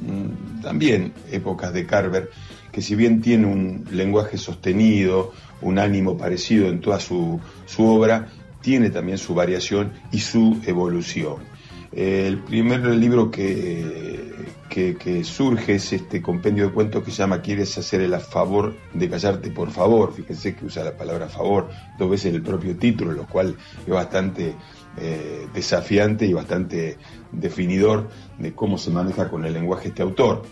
mm, 0.00 0.62
también 0.62 1.12
épocas 1.30 1.70
de 1.74 1.84
Carver, 1.84 2.30
que 2.72 2.80
si 2.80 2.94
bien 2.94 3.20
tiene 3.20 3.46
un 3.46 3.86
lenguaje 3.90 4.38
sostenido, 4.38 5.32
un 5.60 5.78
ánimo 5.78 6.16
parecido 6.16 6.68
en 6.68 6.80
toda 6.80 6.98
su 6.98 7.40
obra, 7.76 8.28
tiene 8.62 8.88
también 8.88 9.18
su 9.18 9.34
variación 9.34 9.92
y 10.12 10.20
su 10.20 10.60
evolución. 10.64 11.49
El 11.92 12.38
primer 12.38 12.84
libro 12.86 13.32
que, 13.32 14.32
que, 14.68 14.96
que 14.96 15.24
surge 15.24 15.74
es 15.74 15.92
este 15.92 16.22
compendio 16.22 16.66
de 16.66 16.72
cuentos 16.72 17.02
que 17.02 17.10
se 17.10 17.18
llama 17.18 17.42
¿Quieres 17.42 17.76
hacer 17.78 18.00
el 18.00 18.14
favor 18.20 18.76
de 18.94 19.08
callarte 19.08 19.50
por 19.50 19.72
favor? 19.72 20.12
Fíjense 20.14 20.54
que 20.54 20.66
usa 20.66 20.84
la 20.84 20.96
palabra 20.96 21.28
favor 21.28 21.68
dos 21.98 22.08
veces 22.08 22.26
en 22.26 22.36
el 22.36 22.42
propio 22.42 22.76
título, 22.76 23.10
lo 23.12 23.26
cual 23.26 23.56
es 23.84 23.92
bastante 23.92 24.54
eh, 24.98 25.48
desafiante 25.52 26.26
y 26.26 26.32
bastante 26.32 26.96
definidor 27.32 28.08
de 28.38 28.54
cómo 28.54 28.78
se 28.78 28.90
maneja 28.90 29.28
con 29.28 29.44
el 29.44 29.52
lenguaje 29.52 29.88
este 29.88 30.02
autor. 30.02 30.42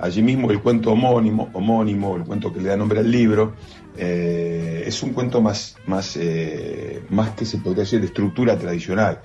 Allí 0.00 0.20
mismo 0.20 0.50
el 0.50 0.60
cuento 0.60 0.90
homónimo, 0.90 1.48
homónimo 1.52 2.16
el 2.16 2.24
cuento 2.24 2.52
que 2.52 2.60
le 2.60 2.70
da 2.70 2.76
nombre 2.76 2.98
al 2.98 3.10
libro, 3.10 3.54
eh, 3.96 4.82
es 4.84 5.00
un 5.04 5.12
cuento 5.12 5.40
más, 5.40 5.76
más, 5.86 6.16
eh, 6.16 7.04
más 7.10 7.30
que 7.30 7.44
se 7.44 7.58
podría 7.58 7.84
decir 7.84 8.00
de 8.00 8.06
estructura 8.06 8.58
tradicional. 8.58 9.20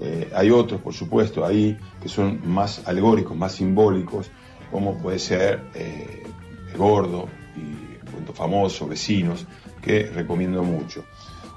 Eh, 0.00 0.30
hay 0.34 0.50
otros, 0.50 0.80
por 0.80 0.92
supuesto, 0.92 1.44
ahí 1.44 1.76
que 2.02 2.08
son 2.08 2.40
más 2.44 2.82
alegóricos, 2.86 3.36
más 3.36 3.52
simbólicos, 3.52 4.30
como 4.70 4.98
puede 4.98 5.18
ser 5.18 5.60
eh, 5.74 6.24
Gordo 6.76 7.28
y 7.56 8.10
cuento 8.10 8.32
famoso, 8.32 8.88
Vecinos, 8.88 9.46
que 9.80 10.06
recomiendo 10.06 10.62
mucho. 10.64 11.04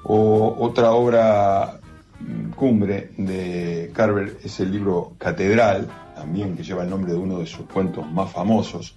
O 0.04 0.56
otra 0.60 0.92
obra 0.92 1.80
mm, 2.20 2.52
cumbre 2.52 3.12
de 3.18 3.92
Carver 3.94 4.38
es 4.44 4.60
el 4.60 4.72
libro 4.72 5.14
Catedral, 5.18 5.88
también 6.16 6.56
que 6.56 6.64
lleva 6.64 6.84
el 6.84 6.90
nombre 6.90 7.14
de 7.14 7.20
uno 7.20 7.40
de 7.40 7.46
sus 7.46 7.66
cuentos 7.66 8.10
más 8.12 8.32
famosos, 8.32 8.96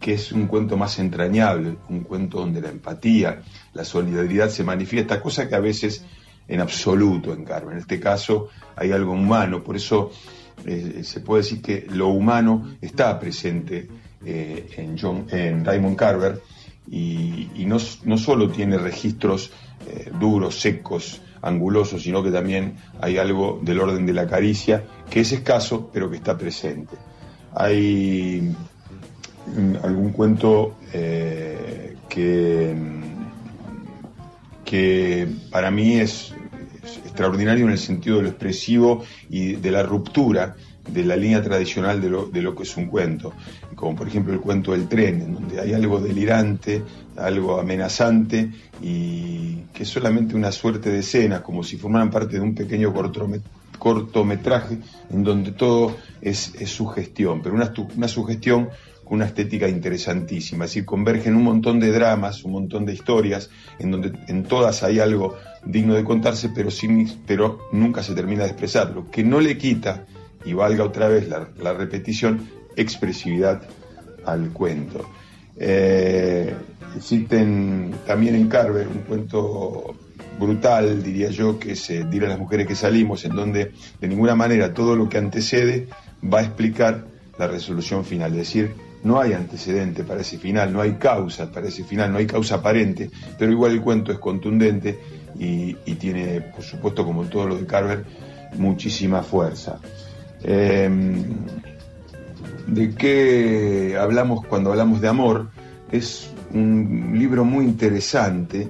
que 0.00 0.14
es 0.14 0.32
un 0.32 0.46
cuento 0.46 0.76
más 0.76 0.98
entrañable, 0.98 1.76
un 1.88 2.00
cuento 2.00 2.38
donde 2.38 2.60
la 2.60 2.68
empatía, 2.68 3.42
la 3.74 3.84
solidaridad 3.84 4.48
se 4.48 4.64
manifiesta, 4.64 5.20
cosa 5.20 5.48
que 5.48 5.56
a 5.56 5.60
veces 5.60 6.04
en 6.48 6.60
absoluto 6.60 7.32
en 7.32 7.44
Carver. 7.44 7.74
En 7.74 7.78
este 7.78 8.00
caso 8.00 8.48
hay 8.74 8.90
algo 8.90 9.12
humano, 9.12 9.62
por 9.62 9.76
eso 9.76 10.10
eh, 10.66 11.02
se 11.04 11.20
puede 11.20 11.42
decir 11.42 11.62
que 11.62 11.86
lo 11.90 12.08
humano 12.08 12.76
está 12.80 13.18
presente 13.20 13.88
eh, 14.24 14.68
en, 14.76 14.98
John, 14.98 15.26
en 15.30 15.64
Raymond 15.64 15.96
Carver 15.96 16.40
y, 16.90 17.64
no, 17.66 17.76
no 18.04 18.18
solo 18.18 18.50
tiene 18.50 18.78
registros 18.78 19.52
eh, 19.86 20.10
duros, 20.18 20.60
secos, 20.60 21.20
angulosos, 21.42 22.02
sino 22.02 22.22
que 22.22 22.30
también 22.30 22.76
hay 23.00 23.18
algo 23.18 23.60
del 23.62 23.80
orden 23.80 24.06
de 24.06 24.12
la 24.12 24.26
caricia, 24.26 24.84
que 25.08 25.20
es 25.20 25.32
escaso, 25.32 25.90
pero 25.92 26.10
que 26.10 26.16
está 26.16 26.36
presente. 26.36 26.96
Hay 27.54 28.54
mm, 29.46 29.76
algún 29.84 30.10
cuento 30.10 30.76
eh, 30.92 31.96
que, 32.08 32.74
mm, 32.76 34.64
que 34.64 35.28
para 35.50 35.70
mí 35.70 36.00
es 36.00 36.34
extraordinario 36.96 37.66
en 37.66 37.72
el 37.72 37.78
sentido 37.78 38.16
de 38.16 38.22
lo 38.22 38.28
expresivo 38.28 39.04
y 39.28 39.54
de 39.54 39.70
la 39.70 39.82
ruptura 39.82 40.56
de 40.86 41.04
la 41.04 41.16
línea 41.16 41.42
tradicional 41.42 42.00
de 42.00 42.08
lo, 42.08 42.54
que 42.54 42.62
es 42.62 42.76
un 42.76 42.86
cuento, 42.86 43.32
como 43.74 43.94
por 43.94 44.08
ejemplo 44.08 44.32
el 44.32 44.40
cuento 44.40 44.72
del 44.72 44.88
tren, 44.88 45.20
en 45.20 45.34
donde 45.34 45.60
hay 45.60 45.74
algo 45.74 46.00
delirante, 46.00 46.82
algo 47.16 47.60
amenazante 47.60 48.50
y 48.82 49.56
que 49.74 49.82
es 49.82 49.88
solamente 49.88 50.34
una 50.34 50.50
suerte 50.50 50.90
de 50.90 51.00
escenas, 51.00 51.42
como 51.42 51.62
si 51.62 51.76
formaran 51.76 52.10
parte 52.10 52.36
de 52.36 52.40
un 52.40 52.54
pequeño 52.54 52.94
cortomet- 52.94 53.42
cortometraje 53.78 54.78
en 55.10 55.22
donde 55.22 55.52
todo 55.52 55.96
es, 56.20 56.54
es 56.54 56.70
sugestión, 56.70 57.42
pero 57.42 57.54
una, 57.54 57.72
una 57.96 58.08
sugestión 58.08 58.68
una 59.10 59.26
estética 59.26 59.68
interesantísima, 59.68 60.64
es 60.64 60.70
decir, 60.72 60.84
convergen 60.84 61.34
un 61.34 61.44
montón 61.44 61.80
de 61.80 61.90
dramas, 61.90 62.44
un 62.44 62.52
montón 62.52 62.84
de 62.84 62.92
historias, 62.92 63.50
en 63.78 63.90
donde 63.90 64.12
en 64.28 64.44
todas 64.44 64.82
hay 64.82 65.00
algo 65.00 65.36
digno 65.64 65.94
de 65.94 66.04
contarse, 66.04 66.50
pero, 66.50 66.70
sin, 66.70 67.08
pero 67.26 67.68
nunca 67.72 68.02
se 68.02 68.14
termina 68.14 68.44
de 68.44 68.50
expresar, 68.50 68.90
lo 68.90 69.10
que 69.10 69.24
no 69.24 69.40
le 69.40 69.56
quita, 69.56 70.06
y 70.44 70.52
valga 70.52 70.84
otra 70.84 71.08
vez 71.08 71.28
la, 71.28 71.48
la 71.58 71.72
repetición, 71.72 72.48
expresividad 72.76 73.62
al 74.24 74.50
cuento. 74.50 75.04
Eh, 75.56 76.54
existen 76.96 77.92
también 78.06 78.34
en 78.36 78.48
Carver 78.48 78.86
un 78.86 79.02
cuento 79.02 79.96
brutal, 80.38 81.02
diría 81.02 81.30
yo, 81.30 81.58
que 81.58 81.72
es 81.72 81.90
eh, 81.90 82.02
a 82.02 82.26
las 82.26 82.38
mujeres 82.38 82.66
que 82.66 82.74
salimos, 82.74 83.24
en 83.24 83.34
donde 83.34 83.72
de 84.00 84.08
ninguna 84.08 84.36
manera 84.36 84.72
todo 84.72 84.94
lo 84.94 85.08
que 85.08 85.18
antecede 85.18 85.88
va 86.22 86.40
a 86.40 86.42
explicar 86.42 87.04
la 87.38 87.48
resolución 87.48 88.04
final. 88.04 88.32
Es 88.32 88.38
decir, 88.38 88.72
no 89.02 89.20
hay 89.20 89.32
antecedente 89.32 90.04
para 90.04 90.20
ese 90.20 90.38
final, 90.38 90.72
no 90.72 90.80
hay 90.80 90.92
causa 90.94 91.50
para 91.50 91.68
ese 91.68 91.84
final, 91.84 92.12
no 92.12 92.18
hay 92.18 92.26
causa 92.26 92.56
aparente, 92.56 93.10
pero 93.38 93.52
igual 93.52 93.72
el 93.72 93.80
cuento 93.80 94.12
es 94.12 94.18
contundente 94.18 94.98
y, 95.38 95.74
tiene, 95.94 96.40
por 96.40 96.64
supuesto, 96.64 97.04
como 97.04 97.24
todo 97.24 97.46
lo 97.46 97.56
de 97.56 97.66
Carver, 97.66 98.04
muchísima 98.56 99.22
fuerza. 99.22 99.78
Eh, 100.42 100.90
¿De 102.66 102.94
qué 102.94 103.96
hablamos 103.98 104.44
cuando 104.46 104.70
hablamos 104.70 105.00
de 105.00 105.08
amor? 105.08 105.48
Es 105.90 106.30
un 106.52 107.14
libro 107.14 107.44
muy 107.44 107.64
interesante 107.64 108.68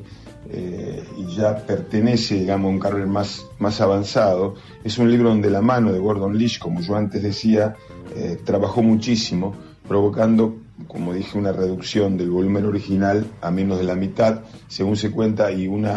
eh, 0.50 1.04
y 1.16 1.34
ya 1.34 1.56
pertenece, 1.56 2.36
digamos, 2.36 2.70
a 2.70 2.74
un 2.74 2.78
Carver 2.78 3.06
más, 3.06 3.44
más 3.58 3.80
avanzado. 3.80 4.54
Es 4.84 4.98
un 4.98 5.10
libro 5.10 5.30
donde 5.30 5.50
la 5.50 5.60
mano 5.60 5.92
de 5.92 5.98
Gordon 5.98 6.38
Leach, 6.38 6.58
como 6.58 6.80
yo 6.80 6.96
antes 6.96 7.22
decía, 7.22 7.74
eh, 8.14 8.38
trabajó 8.44 8.82
muchísimo, 8.82 9.54
provocando, 9.88 10.58
como 10.86 11.14
dije, 11.14 11.38
una 11.38 11.52
reducción 11.52 12.16
del 12.16 12.30
volumen 12.30 12.66
original 12.66 13.26
a 13.40 13.50
menos 13.50 13.78
de 13.78 13.84
la 13.84 13.94
mitad, 13.94 14.42
según 14.68 14.96
se 14.96 15.10
cuenta, 15.10 15.50
y 15.50 15.66
un 15.66 15.88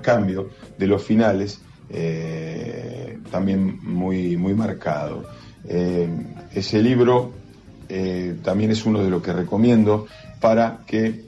cambio 0.00 0.50
de 0.78 0.86
los 0.86 1.02
finales 1.02 1.60
eh, 1.90 3.18
también 3.30 3.78
muy, 3.82 4.36
muy 4.36 4.54
marcado. 4.54 5.24
Eh, 5.66 6.08
ese 6.54 6.82
libro 6.82 7.32
eh, 7.88 8.36
también 8.42 8.70
es 8.70 8.86
uno 8.86 9.02
de 9.02 9.10
los 9.10 9.22
que 9.22 9.32
recomiendo 9.32 10.06
para 10.40 10.80
que 10.86 11.24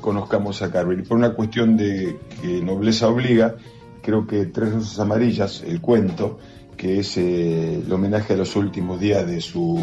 conozcamos 0.00 0.60
a 0.62 0.70
Carver. 0.70 0.98
Y 0.98 1.02
por 1.02 1.16
una 1.16 1.32
cuestión 1.34 1.76
de 1.76 2.18
que 2.42 2.60
nobleza 2.60 3.08
obliga, 3.08 3.56
creo 4.02 4.26
que 4.26 4.46
Tres 4.46 4.72
Rosas 4.72 4.98
Amarillas, 4.98 5.62
el 5.66 5.80
cuento, 5.80 6.38
que 6.84 6.98
es 6.98 7.16
eh, 7.16 7.80
el 7.82 7.90
homenaje 7.90 8.34
a 8.34 8.36
los 8.36 8.56
últimos 8.56 9.00
días 9.00 9.26
de 9.26 9.40
su 9.40 9.82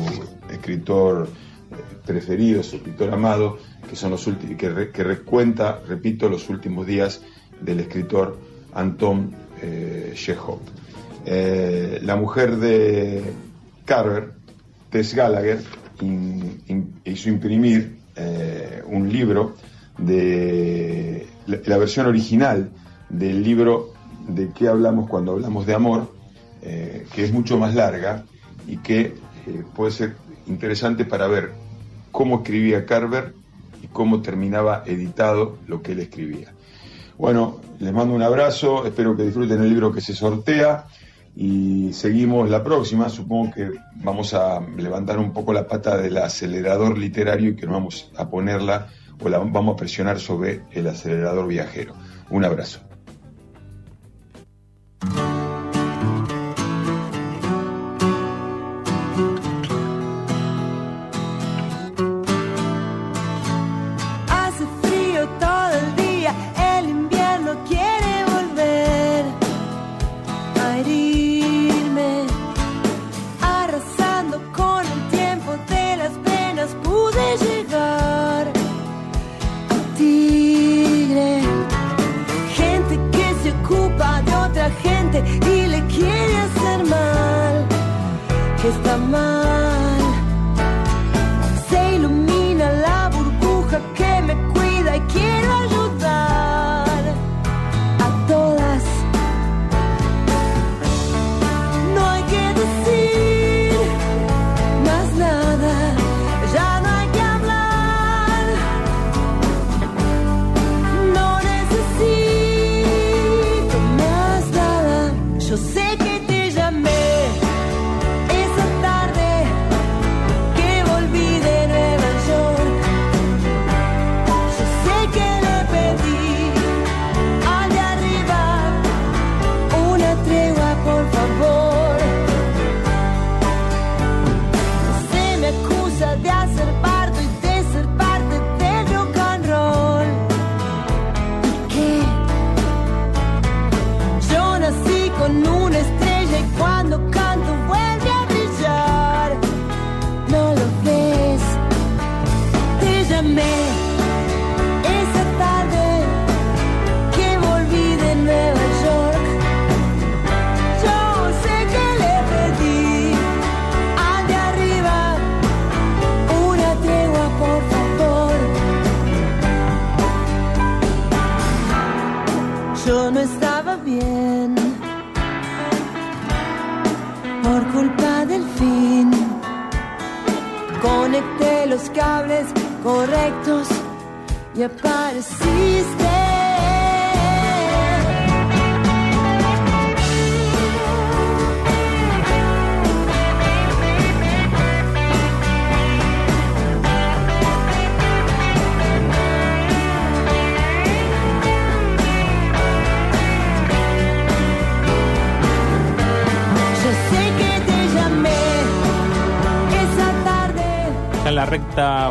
escritor 0.52 1.28
eh, 1.72 1.76
preferido, 2.06 2.62
su 2.62 2.76
escritor 2.76 3.12
amado, 3.12 3.58
que 3.90 3.96
son 3.96 4.12
los 4.12 4.24
que, 4.24 4.56
que 4.56 5.04
recuenta, 5.04 5.82
repito, 5.88 6.30
los 6.30 6.48
últimos 6.50 6.86
días 6.86 7.24
del 7.60 7.80
escritor 7.80 8.38
Anton 8.76 9.34
eh. 9.64 10.14
Eh, 11.26 12.00
la 12.04 12.16
mujer 12.18 12.58
de 12.58 13.24
Carver, 13.84 14.34
Tess 14.92 15.16
Gallagher, 15.16 15.60
hizo 17.04 17.30
imprimir 17.30 17.98
un 18.86 19.12
libro 19.12 19.56
de 19.98 21.26
la 21.48 21.78
versión 21.80 22.06
original 22.06 22.70
del 23.10 23.42
libro 23.42 23.92
de 24.28 24.52
qué 24.54 24.68
hablamos 24.68 25.10
cuando 25.10 25.32
hablamos 25.32 25.66
de 25.66 25.74
amor, 25.74 26.21
eh, 26.62 27.06
que 27.14 27.24
es 27.24 27.32
mucho 27.32 27.58
más 27.58 27.76
larga 27.76 28.24
y 28.68 28.78
que 28.78 29.02
eh, 29.02 29.64
puede 29.76 29.92
ser 29.92 30.16
interesante 30.48 31.06
para 31.06 31.28
ver 31.28 31.52
cómo 32.12 32.38
escribía 32.38 32.86
Carver 32.86 33.34
y 33.82 33.88
cómo 33.88 34.22
terminaba 34.22 34.84
editado 34.86 35.58
lo 35.68 35.82
que 35.82 35.94
él 35.94 36.00
escribía. 36.00 36.54
Bueno, 37.18 37.60
les 37.80 37.94
mando 37.94 38.14
un 38.14 38.22
abrazo, 38.22 38.86
espero 38.86 39.16
que 39.16 39.24
disfruten 39.24 39.62
el 39.62 39.70
libro 39.70 39.92
que 39.92 40.02
se 40.02 40.14
sortea 40.14 40.86
y 41.36 41.94
seguimos 41.94 42.50
la 42.50 42.64
próxima. 42.64 43.10
Supongo 43.10 43.54
que 43.54 43.72
vamos 43.96 44.34
a 44.34 44.60
levantar 44.78 45.20
un 45.20 45.32
poco 45.32 45.54
la 45.54 45.68
pata 45.68 45.98
del 45.98 46.18
acelerador 46.18 46.98
literario 46.98 47.52
y 47.52 47.56
que 47.56 47.66
no 47.66 47.74
vamos 47.74 48.12
a 48.18 48.30
ponerla 48.30 48.88
o 49.24 49.30
la 49.30 49.38
vamos 49.38 49.74
a 49.76 49.78
presionar 49.78 50.20
sobre 50.20 50.62
el 50.72 50.88
acelerador 50.88 51.48
viajero. 51.48 51.94
Un 52.30 52.46
abrazo. 52.46 52.91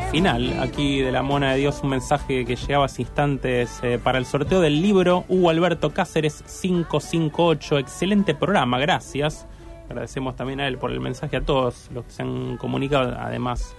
Final, 0.02 0.60
aquí 0.60 1.00
de 1.00 1.12
la 1.12 1.22
Mona 1.22 1.52
de 1.52 1.58
Dios, 1.58 1.80
un 1.82 1.90
mensaje 1.90 2.44
que 2.44 2.56
llegaba 2.56 2.86
hace 2.86 3.02
instantes 3.02 3.80
eh, 3.82 3.98
para 4.02 4.18
el 4.18 4.24
sorteo 4.24 4.60
del 4.60 4.80
libro 4.80 5.24
Hugo 5.28 5.50
Alberto 5.50 5.90
Cáceres 5.90 6.42
558. 6.62 7.78
Excelente 7.78 8.34
programa, 8.34 8.78
gracias. 8.78 9.46
Agradecemos 9.88 10.36
también 10.36 10.60
a 10.60 10.68
él 10.68 10.78
por 10.78 10.90
el 10.90 11.00
mensaje, 11.00 11.36
a 11.36 11.40
todos 11.40 11.90
los 11.92 12.04
que 12.04 12.10
se 12.12 12.22
han 12.22 12.56
comunicado, 12.56 13.16
además 13.18 13.74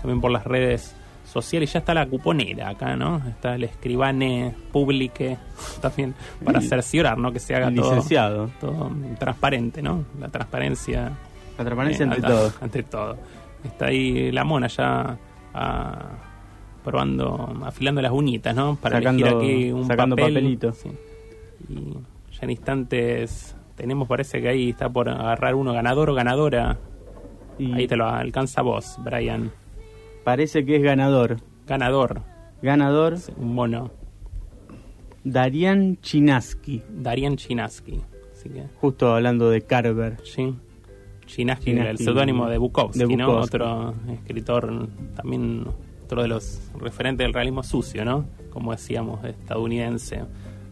también 0.00 0.20
por 0.20 0.30
las 0.30 0.44
redes 0.44 0.94
sociales. 1.24 1.72
Ya 1.72 1.78
está 1.80 1.94
la 1.94 2.06
cuponera 2.06 2.68
acá, 2.68 2.96
¿no? 2.96 3.22
Está 3.28 3.54
el 3.54 3.64
escribane 3.64 4.54
publique 4.72 5.38
también 5.80 6.14
para 6.44 6.60
cerciorar, 6.60 7.18
¿no? 7.18 7.32
Que 7.32 7.40
se 7.40 7.54
haga 7.54 7.74
todo, 7.74 7.90
licenciado. 7.90 8.50
todo 8.60 8.90
transparente, 9.18 9.82
¿no? 9.82 10.04
La 10.20 10.28
transparencia. 10.28 11.12
La 11.56 11.64
transparencia 11.64 12.04
entre 12.04 12.18
ante 12.60 12.82
todos. 12.82 13.16
Todo. 13.16 13.18
Está 13.64 13.86
ahí 13.86 14.30
la 14.30 14.44
mona 14.44 14.66
ya 14.66 15.16
probando, 16.82 17.54
afilando 17.64 18.02
las 18.02 18.12
uñitas, 18.12 18.54
¿no? 18.54 18.76
Para 18.76 18.98
Sacando- 18.98 19.26
elegir 19.26 19.36
aquí 19.54 19.72
un 19.72 19.86
sacando 19.86 20.16
papel. 20.16 20.34
papelito. 20.34 20.72
Sí. 20.72 20.90
Y 21.68 21.74
ya 22.32 22.40
en 22.42 22.50
instantes 22.50 23.56
tenemos, 23.76 24.06
parece 24.08 24.40
que 24.42 24.48
ahí 24.48 24.70
está 24.70 24.88
por 24.90 25.08
agarrar 25.08 25.54
uno 25.54 25.72
ganador 25.72 26.10
o 26.10 26.14
ganadora. 26.14 26.78
Ahí 27.72 27.86
te 27.86 27.96
lo 27.96 28.06
alcanza 28.08 28.62
vos, 28.62 28.96
Brian. 29.04 29.50
Parece 30.24 30.64
que 30.64 30.76
es 30.76 30.82
ganador. 30.82 31.36
Ganador. 31.66 32.20
Ganador. 32.62 33.14
Un 33.36 33.54
mono. 33.54 33.90
Darian 35.22 35.98
Chinaski. 36.02 36.82
Darian 36.90 37.36
Chinaski. 37.36 38.00
Así 38.32 38.48
que, 38.50 38.64
Justo 38.80 39.14
hablando 39.14 39.48
de 39.50 39.62
Carver. 39.62 40.18
sí. 40.24 40.54
Chinaski, 41.26 41.72
el 41.72 41.98
seudónimo 41.98 42.48
de 42.48 42.58
Bukowski, 42.58 42.98
De 42.98 43.16
¿no? 43.16 43.38
Otro 43.38 43.94
escritor, 44.12 44.88
también 45.14 45.66
otro 46.04 46.22
de 46.22 46.28
los 46.28 46.70
referentes 46.78 47.24
del 47.24 47.32
realismo 47.32 47.62
sucio, 47.62 48.04
¿no? 48.04 48.26
Como 48.50 48.72
decíamos, 48.72 49.24
estadounidense. 49.24 50.24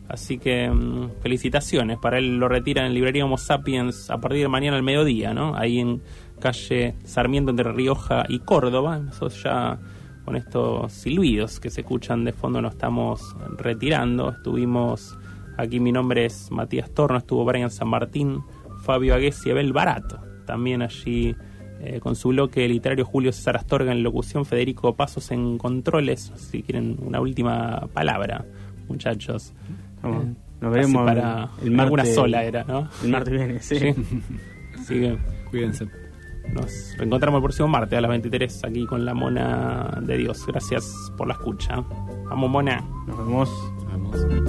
Así 0.09 0.39
que 0.39 0.69
mm, 0.69 1.21
felicitaciones. 1.21 1.99
Para 1.99 2.19
él 2.19 2.37
lo 2.37 2.49
retiran 2.49 2.87
en 2.87 2.95
librería 2.95 3.25
Homo 3.25 3.39
Sapiens 3.39 4.11
a 4.11 4.21
partir 4.21 4.43
de 4.43 4.49
mañana 4.49 4.77
al 4.77 4.83
mediodía, 4.83 5.33
¿no? 5.33 5.57
Ahí 5.57 5.79
en 5.79 6.03
calle 6.39 6.95
Sarmiento 7.05 7.51
entre 7.51 7.73
Rioja 7.73 8.25
y 8.29 8.41
Córdoba. 8.41 8.99
Nosotros 8.99 9.43
ya 9.43 9.79
con 10.25 10.37
estos 10.37 10.93
silbidos 10.93 11.61
que 11.61 11.71
se 11.71 11.81
escuchan 11.81 12.25
de 12.25 12.33
fondo 12.33 12.61
nos 12.61 12.75
estamos 12.75 13.35
retirando. 13.57 14.31
Estuvimos 14.31 15.17
aquí, 15.57 15.81
mi 15.81 15.93
nombre 15.93 16.27
es 16.27 16.51
Matías 16.51 16.91
Torno, 16.91 17.19
estuvo 17.19 17.45
Brian 17.45 17.71
San 17.71 17.89
Martín, 17.89 18.43
Fabio 18.83 19.15
Agues 19.15 19.47
y 19.47 19.51
Abel 19.51 19.73
Barato. 19.73 20.32
También 20.47 20.83
allí 20.83 21.35
eh, 21.81 22.01
con 22.01 22.15
su 22.17 22.29
bloque 22.29 22.67
literario 22.69 23.05
Julio 23.05 23.33
César 23.33 23.57
Astorga 23.57 23.93
en 23.93 24.03
locución, 24.03 24.45
Federico 24.45 24.95
Pasos 24.95 25.31
en 25.31 25.59
controles. 25.59 26.33
Si 26.37 26.63
quieren 26.63 26.99
una 27.05 27.21
última 27.21 27.89
palabra, 27.93 28.45
muchachos. 28.89 29.53
Vamos, 30.03 30.25
Eh, 30.25 30.35
nos 30.61 30.73
veremos 30.73 31.05
para 31.07 31.49
el 31.63 31.71
martes- 31.73 31.93
una 31.93 32.05
sola 32.05 32.45
era, 32.45 32.65
¿no? 32.65 32.89
el 33.03 33.11
martes 33.11 33.35
viene, 33.35 33.59
sí. 33.61 33.77
Así 34.79 34.95
que 34.95 35.17
Cuídense. 35.51 35.87
nos 36.55 36.95
reencontramos 36.99 37.39
el 37.39 37.43
próximo 37.43 37.69
martes 37.69 37.99
a 37.99 38.01
las 38.01 38.09
23 38.11 38.65
aquí 38.65 38.85
con 38.87 39.05
la 39.05 39.15
Mona 39.15 39.99
de 40.03 40.17
Dios. 40.19 40.45
Gracias 40.47 40.95
por 41.17 41.27
la 41.29 41.35
escucha. 41.35 41.77
Vamos, 42.29 42.51
Mona. 42.51 42.81
Nos 43.07 43.19
vemos. 43.19 43.51
Nos 43.85 44.27
vemos. 44.27 44.43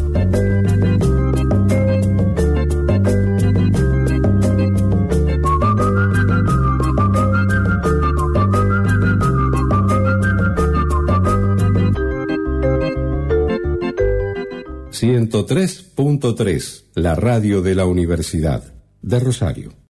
.3.3, 15.03 16.85
la 16.95 17.15
radio 17.15 17.61
de 17.61 17.75
la 17.75 17.85
Universidad 17.85 18.73
de 19.01 19.19
Rosario. 19.19 19.73